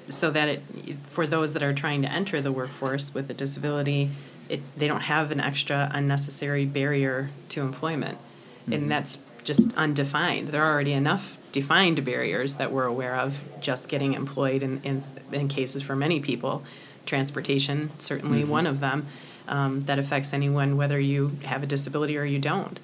so 0.09 0.31
that 0.31 0.49
it 0.49 0.63
for 1.09 1.27
those 1.27 1.53
that 1.53 1.65
are 1.65 1.75
trying 1.75 2.03
to 2.03 2.13
enter 2.13 2.41
the 2.41 2.53
workforce 2.53 3.13
with 3.13 3.29
a 3.31 3.35
disability 3.35 4.11
it, 4.49 4.61
they 4.77 4.89
don't 4.89 5.03
have 5.03 5.31
an 5.31 5.41
extra 5.41 5.91
unnecessary 5.93 6.65
barrier 6.65 7.31
to 7.49 7.61
employment 7.61 8.19
mm-hmm. 8.19 8.73
and 8.73 8.91
that's 8.91 9.23
just 9.45 9.73
undefined 9.77 10.49
there 10.49 10.65
are 10.65 10.73
already 10.73 10.93
enough 10.93 11.37
defined 11.53 12.05
barriers 12.05 12.55
that 12.55 12.73
we're 12.73 12.85
aware 12.85 13.17
of 13.17 13.43
just 13.61 13.89
getting 13.89 14.15
employed 14.15 14.63
in, 14.63 14.81
in, 14.83 15.03
in 15.33 15.49
cases 15.49 15.83
for 15.83 15.97
many 15.97 16.21
people. 16.21 16.63
Transportation, 17.07 17.91
certainly 17.99 18.43
mm-hmm. 18.43 18.51
one 18.51 18.67
of 18.67 18.81
them, 18.81 19.07
um, 19.49 19.83
that 19.85 19.99
affects 19.99 20.33
anyone 20.33 20.77
whether 20.77 20.99
you 20.99 21.37
have 21.45 21.63
a 21.63 21.67
disability 21.67 22.17
or 22.17 22.25
you 22.25 22.39
don't. 22.39 22.79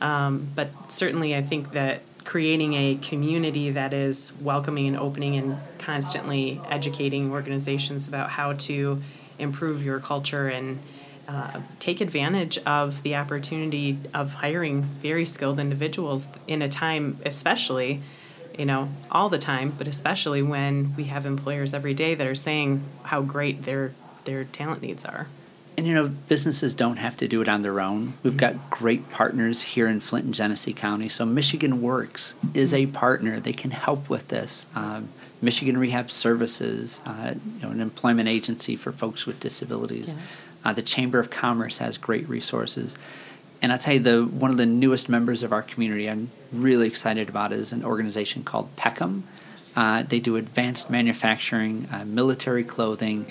Um, 0.00 0.48
but 0.54 0.70
certainly, 0.90 1.34
I 1.36 1.42
think 1.42 1.72
that 1.72 2.02
creating 2.24 2.74
a 2.74 2.96
community 2.96 3.70
that 3.70 3.92
is 3.92 4.36
welcoming 4.40 4.86
and 4.88 4.96
opening 4.96 5.36
and 5.36 5.58
constantly 5.78 6.60
educating 6.68 7.32
organizations 7.32 8.08
about 8.08 8.30
how 8.30 8.52
to 8.52 9.02
improve 9.38 9.82
your 9.82 9.98
culture 10.00 10.48
and 10.48 10.78
uh, 11.30 11.60
take 11.78 12.00
advantage 12.00 12.58
of 12.66 13.04
the 13.04 13.14
opportunity 13.14 13.96
of 14.12 14.34
hiring 14.34 14.82
very 14.82 15.24
skilled 15.24 15.60
individuals 15.60 16.26
in 16.48 16.60
a 16.60 16.68
time, 16.68 17.18
especially, 17.24 18.00
you 18.58 18.66
know, 18.66 18.88
all 19.12 19.28
the 19.28 19.38
time, 19.38 19.72
but 19.78 19.86
especially 19.86 20.42
when 20.42 20.92
we 20.96 21.04
have 21.04 21.24
employers 21.24 21.72
every 21.72 21.94
day 21.94 22.16
that 22.16 22.26
are 22.26 22.34
saying 22.34 22.82
how 23.04 23.22
great 23.22 23.62
their 23.62 23.94
their 24.24 24.42
talent 24.42 24.82
needs 24.82 25.04
are. 25.04 25.28
And 25.78 25.86
you 25.86 25.94
know, 25.94 26.08
businesses 26.08 26.74
don't 26.74 26.96
have 26.96 27.16
to 27.18 27.28
do 27.28 27.40
it 27.40 27.48
on 27.48 27.62
their 27.62 27.80
own. 27.80 28.14
We've 28.24 28.36
got 28.36 28.68
great 28.68 29.08
partners 29.10 29.62
here 29.62 29.86
in 29.86 30.00
Flint 30.00 30.24
and 30.24 30.34
Genesee 30.34 30.72
County. 30.72 31.08
So 31.08 31.24
Michigan 31.24 31.80
Works 31.80 32.34
is 32.54 32.74
a 32.74 32.86
partner. 32.86 33.38
They 33.38 33.52
can 33.52 33.70
help 33.70 34.10
with 34.10 34.28
this. 34.28 34.66
Um, 34.74 35.10
Michigan 35.40 35.78
Rehab 35.78 36.10
Services, 36.10 37.00
uh, 37.06 37.34
you 37.56 37.62
know, 37.62 37.70
an 37.70 37.80
employment 37.80 38.28
agency 38.28 38.74
for 38.76 38.90
folks 38.90 39.26
with 39.26 39.38
disabilities. 39.40 40.12
Yeah. 40.12 40.22
Uh, 40.64 40.72
the 40.72 40.82
Chamber 40.82 41.18
of 41.18 41.30
Commerce 41.30 41.78
has 41.78 41.98
great 41.98 42.28
resources. 42.28 42.96
And 43.62 43.72
I'll 43.72 43.78
tell 43.78 43.94
you, 43.94 44.00
the 44.00 44.24
one 44.24 44.50
of 44.50 44.56
the 44.56 44.66
newest 44.66 45.08
members 45.08 45.42
of 45.42 45.52
our 45.52 45.62
community 45.62 46.08
I'm 46.08 46.30
really 46.52 46.86
excited 46.86 47.28
about 47.28 47.52
is 47.52 47.72
an 47.72 47.84
organization 47.84 48.42
called 48.42 48.74
Peckham. 48.76 49.24
Uh, 49.76 50.02
they 50.02 50.18
do 50.18 50.36
advanced 50.36 50.90
manufacturing, 50.90 51.86
uh, 51.92 52.04
military 52.04 52.64
clothing, 52.64 53.26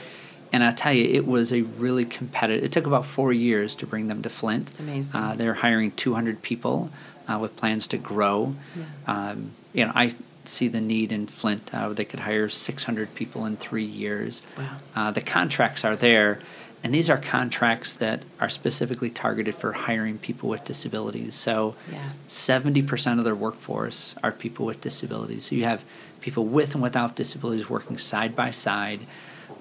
and 0.52 0.64
I'll 0.64 0.74
tell 0.74 0.94
you, 0.94 1.06
it 1.06 1.28
was 1.28 1.54
a 1.54 1.62
really 1.62 2.06
competitive. 2.06 2.64
It 2.64 2.72
took 2.72 2.88
about 2.88 3.06
four 3.06 3.34
years 3.34 3.76
to 3.78 3.88
bring 3.88 4.08
them 4.08 4.22
to 4.24 4.30
Flint. 4.30 4.72
Amazing. 4.80 5.20
Uh, 5.20 5.36
they're 5.36 5.56
hiring 5.56 5.92
200 5.92 6.42
people 6.42 6.90
uh, 7.28 7.38
with 7.40 7.56
plans 7.56 7.88
to 7.88 7.98
grow. 7.98 8.56
Yeah. 8.76 8.86
Um, 9.32 9.52
you 9.74 9.86
know, 9.86 9.92
I 9.94 10.16
see 10.46 10.68
the 10.68 10.82
need 10.82 11.12
in 11.12 11.28
Flint. 11.28 11.74
Uh, 11.74 11.90
they 11.90 12.06
could 12.06 12.22
hire 12.22 12.50
600 12.50 13.14
people 13.14 13.46
in 13.46 13.58
three 13.58 13.86
years. 13.86 14.44
Wow. 14.58 14.78
Uh, 14.96 15.12
the 15.12 15.22
contracts 15.22 15.86
are 15.86 15.96
there, 15.96 16.40
and 16.84 16.94
these 16.94 17.10
are 17.10 17.18
contracts 17.18 17.94
that 17.94 18.22
are 18.40 18.50
specifically 18.50 19.10
targeted 19.10 19.56
for 19.56 19.74
hiring 19.74 20.18
people 20.18 20.50
with 20.50 20.64
disabilities. 20.64 21.36
So, 21.36 21.76
Yeah. 21.92 22.00
70% 22.28 23.20
of 23.20 23.26
their 23.26 23.36
workforce 23.36 24.16
are 24.24 24.32
people 24.32 24.66
with 24.66 24.82
disabilities. 24.82 25.46
So, 25.46 25.56
you 25.56 25.66
have 25.66 25.82
people 26.22 26.46
with 26.46 26.74
and 26.74 26.82
without 26.84 27.16
disabilities 27.16 27.70
working 27.70 27.98
side 27.98 28.36
by 28.36 28.52
side. 28.52 29.02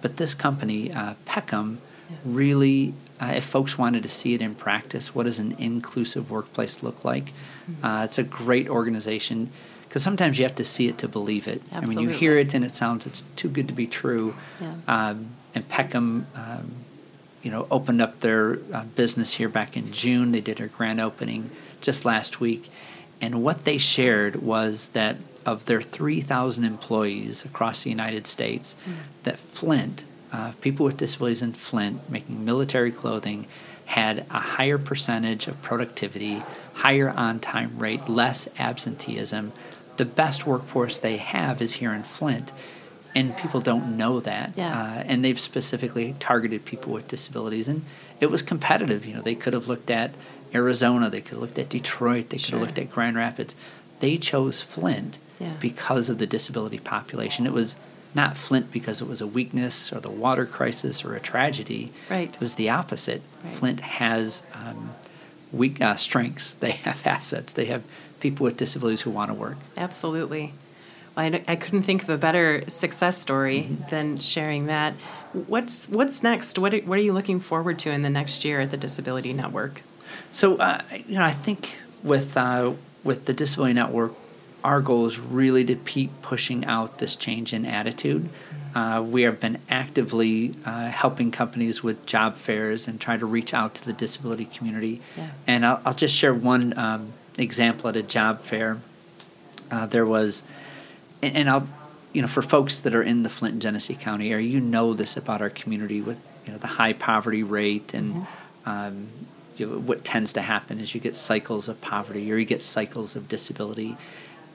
But 0.01 0.17
this 0.17 0.35
company, 0.35 0.93
uh, 0.93 1.15
Peckham, 1.25 1.79
Yeah. 2.11 2.17
really, 2.25 2.95
uh, 3.21 3.33
if 3.37 3.45
folks 3.45 3.77
wanted 3.77 4.03
to 4.05 4.09
see 4.09 4.35
it 4.35 4.41
in 4.43 4.55
practice, 4.55 5.15
what 5.15 5.25
does 5.25 5.39
an 5.39 5.55
inclusive 5.59 6.31
workplace 6.31 6.83
look 6.83 7.05
like? 7.05 7.33
Mm-hmm. 7.71 7.85
Uh, 7.85 8.05
it's 8.05 8.19
a 8.19 8.23
great 8.23 8.69
organization 8.69 9.51
because 9.89 10.03
sometimes 10.03 10.39
you 10.39 10.45
have 10.45 10.55
to 10.57 10.65
see 10.65 10.87
it 10.89 10.99
to 10.99 11.09
believe 11.09 11.49
it. 11.49 11.63
I 11.73 11.81
mean, 11.81 11.99
you 11.99 12.09
hear 12.11 12.39
it 12.39 12.55
and 12.55 12.65
it 12.65 12.75
sounds 12.75 13.07
it's 13.07 13.23
too 13.37 13.49
good 13.49 13.67
to 13.69 13.75
be 13.75 13.87
true. 13.87 14.35
Yeah. 14.61 14.75
Um, 14.87 15.29
and 15.55 15.67
Peckham, 15.69 16.27
um, 16.35 16.73
you 17.43 17.51
know, 17.51 17.67
opened 17.71 18.03
up 18.03 18.21
their 18.21 18.59
uh, 18.73 18.85
business 18.97 19.35
here 19.35 19.49
back 19.49 19.77
in 19.77 19.93
June. 19.93 20.33
They 20.33 20.41
did 20.41 20.59
their 20.59 20.69
grand 20.69 21.01
opening 21.01 21.51
just 21.81 22.05
last 22.05 22.41
week, 22.41 22.71
and 23.21 23.43
what 23.43 23.65
they 23.65 23.79
shared 23.79 24.37
was 24.37 24.89
that 24.89 25.17
of 25.49 25.65
their 25.65 25.81
3,000 25.81 26.65
employees 26.65 27.45
across 27.45 27.83
the 27.83 27.91
United 27.91 28.27
States, 28.27 28.77
that 29.23 29.39
Flint, 29.39 30.05
uh, 30.31 30.53
people 30.61 30.85
with 30.85 30.99
disabilities 30.99 31.41
in 31.41 31.53
Flint 31.53 32.11
making 32.11 32.45
military 32.45 32.93
clothing, 32.93 33.47
had 33.87 34.27
a 34.31 34.39
higher 34.39 34.77
percentage 34.77 35.47
of 35.49 35.61
productivity, 35.63 36.43
higher 36.75 37.09
on-time 37.09 37.79
rate, 37.79 38.09
less 38.11 38.47
absenteeism. 38.59 39.53
The 39.97 40.05
best 40.05 40.47
workforce 40.47 40.99
they 40.99 41.17
have 41.17 41.63
is 41.63 41.75
here 41.75 41.95
in 41.95 42.03
Flint 42.03 42.53
and 43.15 43.37
people 43.37 43.61
don't 43.61 43.97
know 43.97 44.21
that. 44.21 44.53
Yeah. 44.57 44.73
Uh, 44.99 45.03
and 45.07 45.25
they've 45.25 45.41
specifically 45.41 46.15
targeted 46.19 46.65
people 46.65 46.93
with 46.93 47.09
disabilities, 47.09 47.69
and 47.69 47.85
it 48.21 48.31
was 48.31 48.43
competitive. 48.43 49.05
You 49.07 49.15
know, 49.15 49.23
they 49.23 49.35
could 49.35 49.53
have 49.55 49.69
looked 49.69 49.91
at 49.91 50.13
Arizona, 50.55 51.11
they 51.11 51.21
could 51.21 51.33
have 51.33 51.41
looked 51.41 51.59
at 51.59 51.69
Detroit, 51.69 52.31
they 52.31 52.37
could 52.39 52.47
Sure. 52.47 52.59
have 52.59 52.69
looked 52.69 52.79
at 52.79 52.91
Grand 52.91 53.17
Rapids. 53.17 53.55
They 54.01 54.17
chose 54.17 54.61
Flint 54.61 55.19
Yeah. 55.41 55.55
because 55.61 56.09
of 56.09 56.19
the 56.19 56.27
disability 56.27 56.79
population. 56.79 57.47
It 57.47 57.53
was 57.53 57.77
not 58.15 58.37
Flint 58.37 58.73
because 58.73 59.03
it 59.03 59.09
was 59.09 59.21
a 59.21 59.27
weakness 59.27 59.93
or 59.93 60.01
the 60.01 60.09
water 60.11 60.47
crisis 60.47 61.05
or 61.05 61.15
a 61.15 61.21
tragedy. 61.21 61.93
Right. 62.09 62.31
It 62.35 62.41
was 62.41 62.55
the 62.55 62.71
opposite. 62.71 63.21
Right. 63.45 63.55
Flint 63.55 63.81
has 63.81 64.43
um, 64.55 64.91
weak 65.53 65.81
uh, 65.83 65.97
strengths. 65.97 66.53
They 66.53 66.71
have 66.87 67.07
assets. 67.07 67.53
They 67.53 67.67
have 67.67 67.83
people 68.21 68.45
with 68.45 68.57
disabilities 68.57 69.03
who 69.03 69.11
want 69.11 69.29
to 69.31 69.35
work. 69.35 69.57
Absolutely. 69.77 70.55
I, 71.19 71.43
I 71.49 71.57
couldn't 71.57 71.83
think 71.83 72.03
of 72.03 72.09
a 72.11 72.17
better 72.17 72.63
success 72.69 73.19
story 73.19 73.65
Mm-hmm. 73.65 73.91
than 73.91 74.19
sharing 74.19 74.67
that. 74.67 74.95
What's 75.33 75.89
what's 75.89 76.23
next? 76.23 76.59
What 76.59 76.73
are, 76.73 76.79
what 76.79 76.99
are 76.99 77.03
you 77.03 77.13
looking 77.13 77.41
forward 77.41 77.79
to 77.81 77.91
in 77.91 78.03
the 78.03 78.11
next 78.11 78.45
year 78.45 78.61
at 78.61 78.71
the 78.71 78.77
Disability 78.77 79.33
Network? 79.33 79.83
So 80.33 80.57
uh, 80.57 80.83
you 81.07 81.17
know, 81.17 81.25
I 81.25 81.33
think 81.33 81.79
with 82.03 82.37
uh, 82.37 82.73
with 83.05 83.27
the 83.27 83.33
Disability 83.35 83.75
Network, 83.75 84.15
our 84.65 84.81
goal 84.81 85.07
is 85.07 85.19
really 85.19 85.65
to 85.67 85.75
keep 85.75 86.11
pushing 86.23 86.65
out 86.65 86.99
this 86.99 87.15
change 87.17 87.53
in 87.53 87.67
attitude. 87.67 88.29
Uh, 88.75 89.03
we 89.03 89.23
have 89.23 89.41
been 89.41 89.59
actively 89.69 90.55
uh, 90.65 90.87
helping 90.89 91.31
companies 91.31 91.83
with 91.83 92.05
job 92.07 92.37
fairs 92.37 92.87
and 92.87 93.01
trying 93.01 93.19
to 93.19 93.27
reach 93.27 93.53
out 93.53 93.75
to 93.75 93.85
the 93.85 93.93
disability 93.93 94.45
community. 94.45 95.01
Yeah. 95.17 95.31
And 95.47 95.67
I'll, 95.67 95.81
I'll 95.85 95.95
just 95.95 96.15
share 96.15 96.35
one 96.35 96.79
um, 96.79 97.13
example 97.39 97.89
at 97.89 97.97
a 97.97 98.03
job 98.03 98.43
fair. 98.43 98.79
Uh, 99.71 99.87
there 99.87 100.07
was, 100.07 100.43
and, 101.23 101.37
and 101.37 101.51
I'll, 101.51 101.69
you 102.13 102.23
know, 102.23 102.29
for 102.29 102.43
folks 102.43 102.81
that 102.81 102.95
are 102.95 103.03
in 103.03 103.23
the 103.23 103.29
Flint 103.29 103.55
and 103.55 103.63
Genesee 103.63 103.95
County 103.95 104.33
area, 104.33 104.49
you 104.49 104.61
know 104.61 104.95
this 104.95 105.17
about 105.17 105.41
our 105.41 105.51
community 105.51 106.01
with 106.01 106.19
you 106.47 106.53
know 106.53 106.59
the 106.59 106.67
high 106.67 106.93
poverty 106.93 107.43
rate 107.43 107.95
and 107.95 108.27
um, 108.67 109.09
you 109.57 109.67
know, 109.67 109.79
what 109.79 110.05
tends 110.05 110.33
to 110.35 110.43
happen 110.43 110.79
is 110.79 110.95
you 110.95 111.01
get 111.01 111.17
cycles 111.17 111.69
of 111.69 111.81
poverty 111.81 112.31
or 112.33 112.37
you 112.37 112.45
get 112.45 112.63
cycles 112.63 113.17
of 113.17 113.29
disability, 113.29 113.97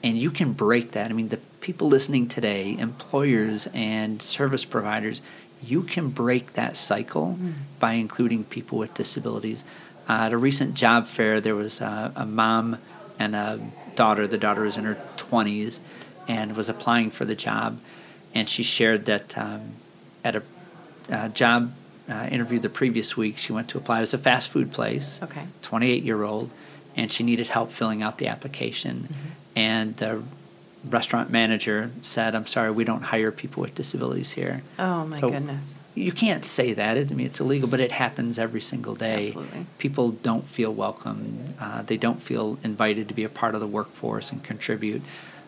and 0.03 0.17
you 0.17 0.31
can 0.31 0.53
break 0.53 0.91
that. 0.91 1.09
I 1.09 1.13
mean, 1.13 1.29
the 1.29 1.37
people 1.61 1.87
listening 1.87 2.27
today, 2.27 2.77
employers 2.77 3.67
and 3.73 4.21
service 4.21 4.65
providers, 4.65 5.21
you 5.63 5.83
can 5.83 6.09
break 6.09 6.53
that 6.53 6.75
cycle 6.75 7.37
by 7.79 7.93
including 7.93 8.43
people 8.43 8.77
with 8.77 8.93
disabilities. 8.93 9.63
Uh, 10.09 10.23
at 10.23 10.33
a 10.33 10.37
recent 10.37 10.73
job 10.73 11.07
fair, 11.07 11.39
there 11.39 11.55
was 11.55 11.79
a, 11.79 12.11
a 12.15 12.25
mom 12.25 12.77
and 13.17 13.35
a 13.35 13.59
daughter. 13.95 14.27
The 14.27 14.37
daughter 14.37 14.63
was 14.63 14.75
in 14.75 14.83
her 14.83 14.97
20s 15.15 15.79
and 16.27 16.55
was 16.55 16.69
applying 16.69 17.11
for 17.11 17.25
the 17.25 17.35
job, 17.35 17.79
and 18.33 18.49
she 18.49 18.63
shared 18.63 19.05
that 19.05 19.37
um, 19.37 19.73
at 20.23 20.35
a 20.35 20.43
uh, 21.09 21.29
job 21.29 21.73
uh, 22.09 22.27
interview 22.31 22.59
the 22.59 22.69
previous 22.69 23.15
week, 23.15 23.37
she 23.37 23.53
went 23.53 23.69
to 23.69 23.77
apply. 23.77 23.99
It 23.99 24.01
was 24.01 24.13
a 24.13 24.17
fast 24.17 24.49
food 24.49 24.71
place. 24.71 25.21
Okay. 25.23 25.43
28 25.61 26.03
year 26.03 26.23
old, 26.23 26.49
and 26.95 27.11
she 27.11 27.23
needed 27.23 27.47
help 27.47 27.71
filling 27.71 28.01
out 28.01 28.17
the 28.17 28.27
application. 28.27 29.03
Mm-hmm. 29.03 29.29
And 29.55 29.97
the 29.97 30.23
restaurant 30.89 31.29
manager 31.29 31.91
said, 32.01 32.35
I'm 32.35 32.47
sorry, 32.47 32.71
we 32.71 32.83
don't 32.83 33.03
hire 33.03 33.31
people 33.31 33.61
with 33.61 33.75
disabilities 33.75 34.31
here. 34.31 34.63
Oh 34.77 35.05
my 35.05 35.19
So- 35.19 35.29
goodness. 35.29 35.79
You 35.95 36.11
can't 36.11 36.43
say 36.43 36.73
that. 36.73 36.97
I 36.97 37.03
mean, 37.13 37.27
it's 37.27 37.39
illegal, 37.39 37.69
but 37.69 37.79
it 37.79 37.91
happens 37.91 38.39
every 38.39 38.61
single 38.61 38.95
day. 38.95 39.27
Absolutely. 39.27 39.67
People 39.77 40.09
don't 40.09 40.43
feel 40.47 40.73
welcome. 40.73 41.53
Uh, 41.59 41.83
they 41.83 41.97
don't 41.97 42.19
feel 42.19 42.57
invited 42.63 43.07
to 43.09 43.13
be 43.13 43.23
a 43.23 43.29
part 43.29 43.53
of 43.53 43.61
the 43.61 43.67
workforce 43.67 44.31
and 44.31 44.43
contribute. 44.43 45.03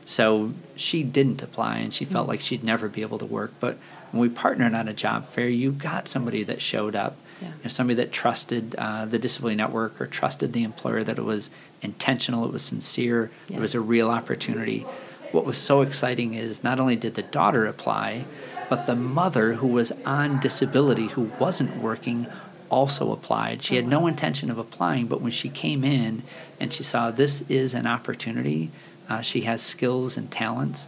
So 0.06 0.54
she 0.76 1.04
didn't 1.04 1.42
apply, 1.42 1.78
and 1.78 1.94
she 1.94 2.06
Mm-hmm. 2.06 2.14
felt 2.14 2.28
like 2.28 2.42
she'd 2.42 2.64
never 2.64 2.88
be 2.88 3.02
able 3.02 3.18
to 3.18 3.26
work. 3.26 3.54
But 3.60 3.78
when 4.12 4.22
we 4.22 4.30
partnered 4.30 4.74
on 4.74 4.88
a 4.88 4.94
job 4.94 5.28
fair, 5.30 5.50
you 5.50 5.72
got 5.72 6.08
somebody 6.08 6.44
that 6.44 6.62
showed 6.62 6.96
up, 6.96 7.18
Yeah. 7.42 7.48
you 7.50 7.64
know, 7.64 7.70
somebody 7.70 7.96
that 7.96 8.12
trusted 8.12 8.76
uh, 8.78 9.06
the 9.06 9.18
disability 9.20 9.56
network 9.56 10.00
or 10.00 10.06
trusted 10.06 10.54
the 10.54 10.64
employer 10.64 11.04
that 11.04 11.18
it 11.18 11.26
was 11.26 11.50
intentional, 11.82 12.46
it 12.46 12.52
was 12.54 12.62
sincere, 12.62 13.32
Yeah. 13.50 13.58
it 13.58 13.60
was 13.62 13.74
a 13.76 13.82
real 13.82 14.10
opportunity. 14.10 14.86
What 15.32 15.46
was 15.46 15.58
so 15.58 15.82
exciting 15.82 16.34
is 16.36 16.64
not 16.64 16.80
only 16.80 16.96
did 16.96 17.16
the 17.16 17.24
daughter 17.24 17.66
apply, 17.66 18.26
but 18.70 18.86
the 18.86 18.96
mother 18.96 19.54
who 19.56 19.68
was 19.68 19.92
on 20.06 20.40
disability, 20.40 21.08
who 21.08 21.32
wasn't 21.40 21.78
working, 21.78 22.28
also 22.70 23.12
applied. 23.12 23.62
She 23.64 23.76
had 23.76 23.86
no 23.88 24.08
intention 24.08 24.50
of 24.50 24.58
applying, 24.58 25.08
but 25.08 25.22
when 25.22 25.32
she 25.32 25.50
came 25.50 25.84
in 25.84 26.24
and 26.60 26.72
she 26.72 26.84
saw 26.84 27.12
this 27.12 27.42
is 27.50 27.74
an 27.74 27.86
opportunity, 27.86 28.72
uh, 29.10 29.22
she 29.22 29.42
has 29.42 29.62
skills 29.62 30.18
and 30.18 30.32
talents. 30.32 30.88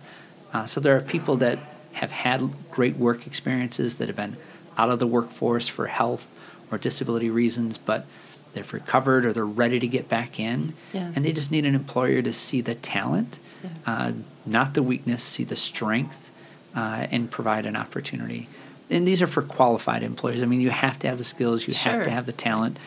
Uh, 0.53 0.65
so 0.65 0.79
there 0.79 0.95
are 0.95 1.01
people 1.01 1.35
that 1.37 1.59
have 1.93 2.11
had 2.11 2.41
great 2.71 2.95
work 2.95 3.25
experiences 3.27 3.95
that 3.95 4.07
have 4.07 4.15
been 4.15 4.37
out 4.77 4.89
of 4.89 4.99
the 4.99 5.07
workforce 5.07 5.67
for 5.67 5.87
health 5.87 6.27
or 6.71 6.77
disability 6.77 7.29
reasons, 7.29 7.77
but 7.77 8.05
they've 8.53 8.73
recovered 8.73 9.25
or 9.25 9.33
they're 9.33 9.45
ready 9.45 9.79
to 9.79 9.87
get 9.87 10.07
back 10.07 10.39
in, 10.39 10.73
Yeah. 10.93 11.11
and 11.15 11.25
they 11.25 11.33
just 11.33 11.51
need 11.51 11.65
an 11.65 11.75
employer 11.75 12.21
to 12.21 12.33
see 12.33 12.61
the 12.61 12.75
talent, 12.75 13.39
Yeah. 13.63 13.69
uh, 13.85 14.11
not 14.45 14.73
the 14.73 14.83
weakness, 14.83 15.23
see 15.23 15.43
the 15.43 15.55
strength, 15.55 16.31
uh, 16.75 17.07
and 17.11 17.29
provide 17.31 17.65
an 17.65 17.75
opportunity. 17.75 18.47
And 18.89 19.07
these 19.07 19.21
are 19.21 19.27
for 19.27 19.41
qualified 19.41 20.03
employers. 20.03 20.41
I 20.41 20.45
mean, 20.45 20.61
you 20.61 20.69
have 20.69 20.97
to 20.99 21.07
have 21.07 21.17
the 21.17 21.23
skills, 21.23 21.67
you 21.67 21.73
have 21.73 22.03
to 22.03 22.09
have 22.09 22.25
the 22.25 22.31
talent, 22.31 22.77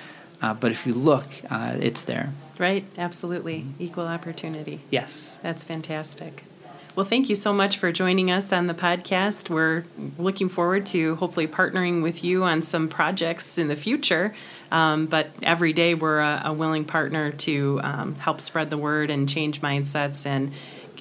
uh, 0.43 0.55
but 0.55 0.71
if 0.71 0.87
you 0.87 0.95
look, 0.95 1.27
uh, 1.51 1.77
it's 1.79 2.03
there. 2.03 2.33
Right? 2.59 2.85
Absolutely. 2.99 3.67
Equal 3.79 4.07
opportunity. 4.07 4.81
Yes. 4.91 5.39
That's 5.43 5.65
fantastic. 5.65 6.45
Well, 6.97 7.07
thank 7.07 7.29
you 7.29 7.37
so 7.37 7.53
much 7.53 7.79
for 7.79 7.93
joining 7.93 8.31
us 8.31 8.53
on 8.53 8.67
the 8.67 8.75
podcast. 8.75 9.49
We're 9.49 9.85
looking 10.19 10.49
forward 10.49 10.87
to 10.87 11.15
hopefully 11.17 11.47
partnering 11.47 12.03
with 12.03 12.25
you 12.25 12.43
on 12.43 12.63
some 12.63 12.89
projects 12.89 13.59
in 13.59 13.69
the 13.69 13.77
future. 13.77 14.35
Um, 14.73 15.07
but 15.07 15.31
every 15.43 15.73
day 15.73 15.95
we're 15.95 16.19
a, 16.19 16.43
a 16.47 16.53
willing 16.53 16.85
partner 16.85 17.31
to 17.31 17.81
um, 17.83 18.17
help 18.17 18.41
spread 18.41 18.71
the 18.71 18.77
word 18.77 19.11
and 19.11 19.29
change 19.29 19.61
mindsets 19.61 20.27
and 20.27 20.53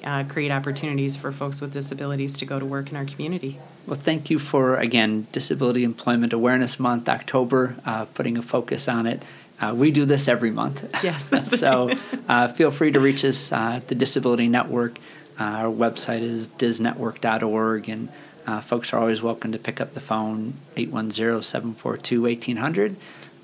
uh, 0.04 0.24
create 0.24 0.50
opportunities 0.50 1.16
for 1.16 1.32
folks 1.32 1.60
with 1.60 1.72
disabilities 1.72 2.38
to 2.38 2.44
go 2.44 2.58
to 2.58 2.64
work 2.64 2.90
in 2.90 2.96
our 2.96 3.04
community. 3.04 3.58
Well, 3.86 3.98
thank 3.98 4.30
you 4.30 4.38
for, 4.38 4.76
again, 4.76 5.26
Disability 5.32 5.84
Employment 5.84 6.32
Awareness 6.32 6.78
Month, 6.78 7.08
October, 7.08 7.76
uh, 7.84 8.04
putting 8.06 8.36
a 8.36 8.42
focus 8.42 8.88
on 8.88 9.06
it. 9.06 9.22
Uh, 9.60 9.74
we 9.74 9.90
do 9.90 10.04
this 10.04 10.28
every 10.28 10.50
month. 10.50 10.88
Yes, 11.02 11.30
so 11.60 11.90
uh, 12.28 12.48
feel 12.48 12.70
free 12.70 12.92
to 12.92 13.00
reach 13.00 13.24
us 13.24 13.52
uh, 13.52 13.74
at 13.76 13.88
the 13.88 13.94
Disability 13.94 14.48
Network. 14.48 14.98
Uh, 15.38 15.44
our 15.44 15.72
website 15.72 16.22
is 16.22 16.48
disnetwork.org, 16.48 17.88
and 17.88 18.08
uh, 18.46 18.60
folks 18.60 18.92
are 18.92 18.98
always 18.98 19.22
welcome 19.22 19.52
to 19.52 19.58
pick 19.58 19.80
up 19.80 19.94
the 19.94 20.00
phone 20.00 20.54
810 20.76 21.42
742 21.42 22.22
1800 22.22 22.96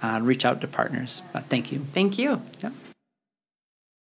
and 0.02 0.26
reach 0.26 0.44
out 0.44 0.60
to 0.60 0.68
partners. 0.68 1.22
thank 1.48 1.72
you. 1.72 1.80
Thank 1.80 2.18
you. 2.18 2.42
Yep. 2.62 2.72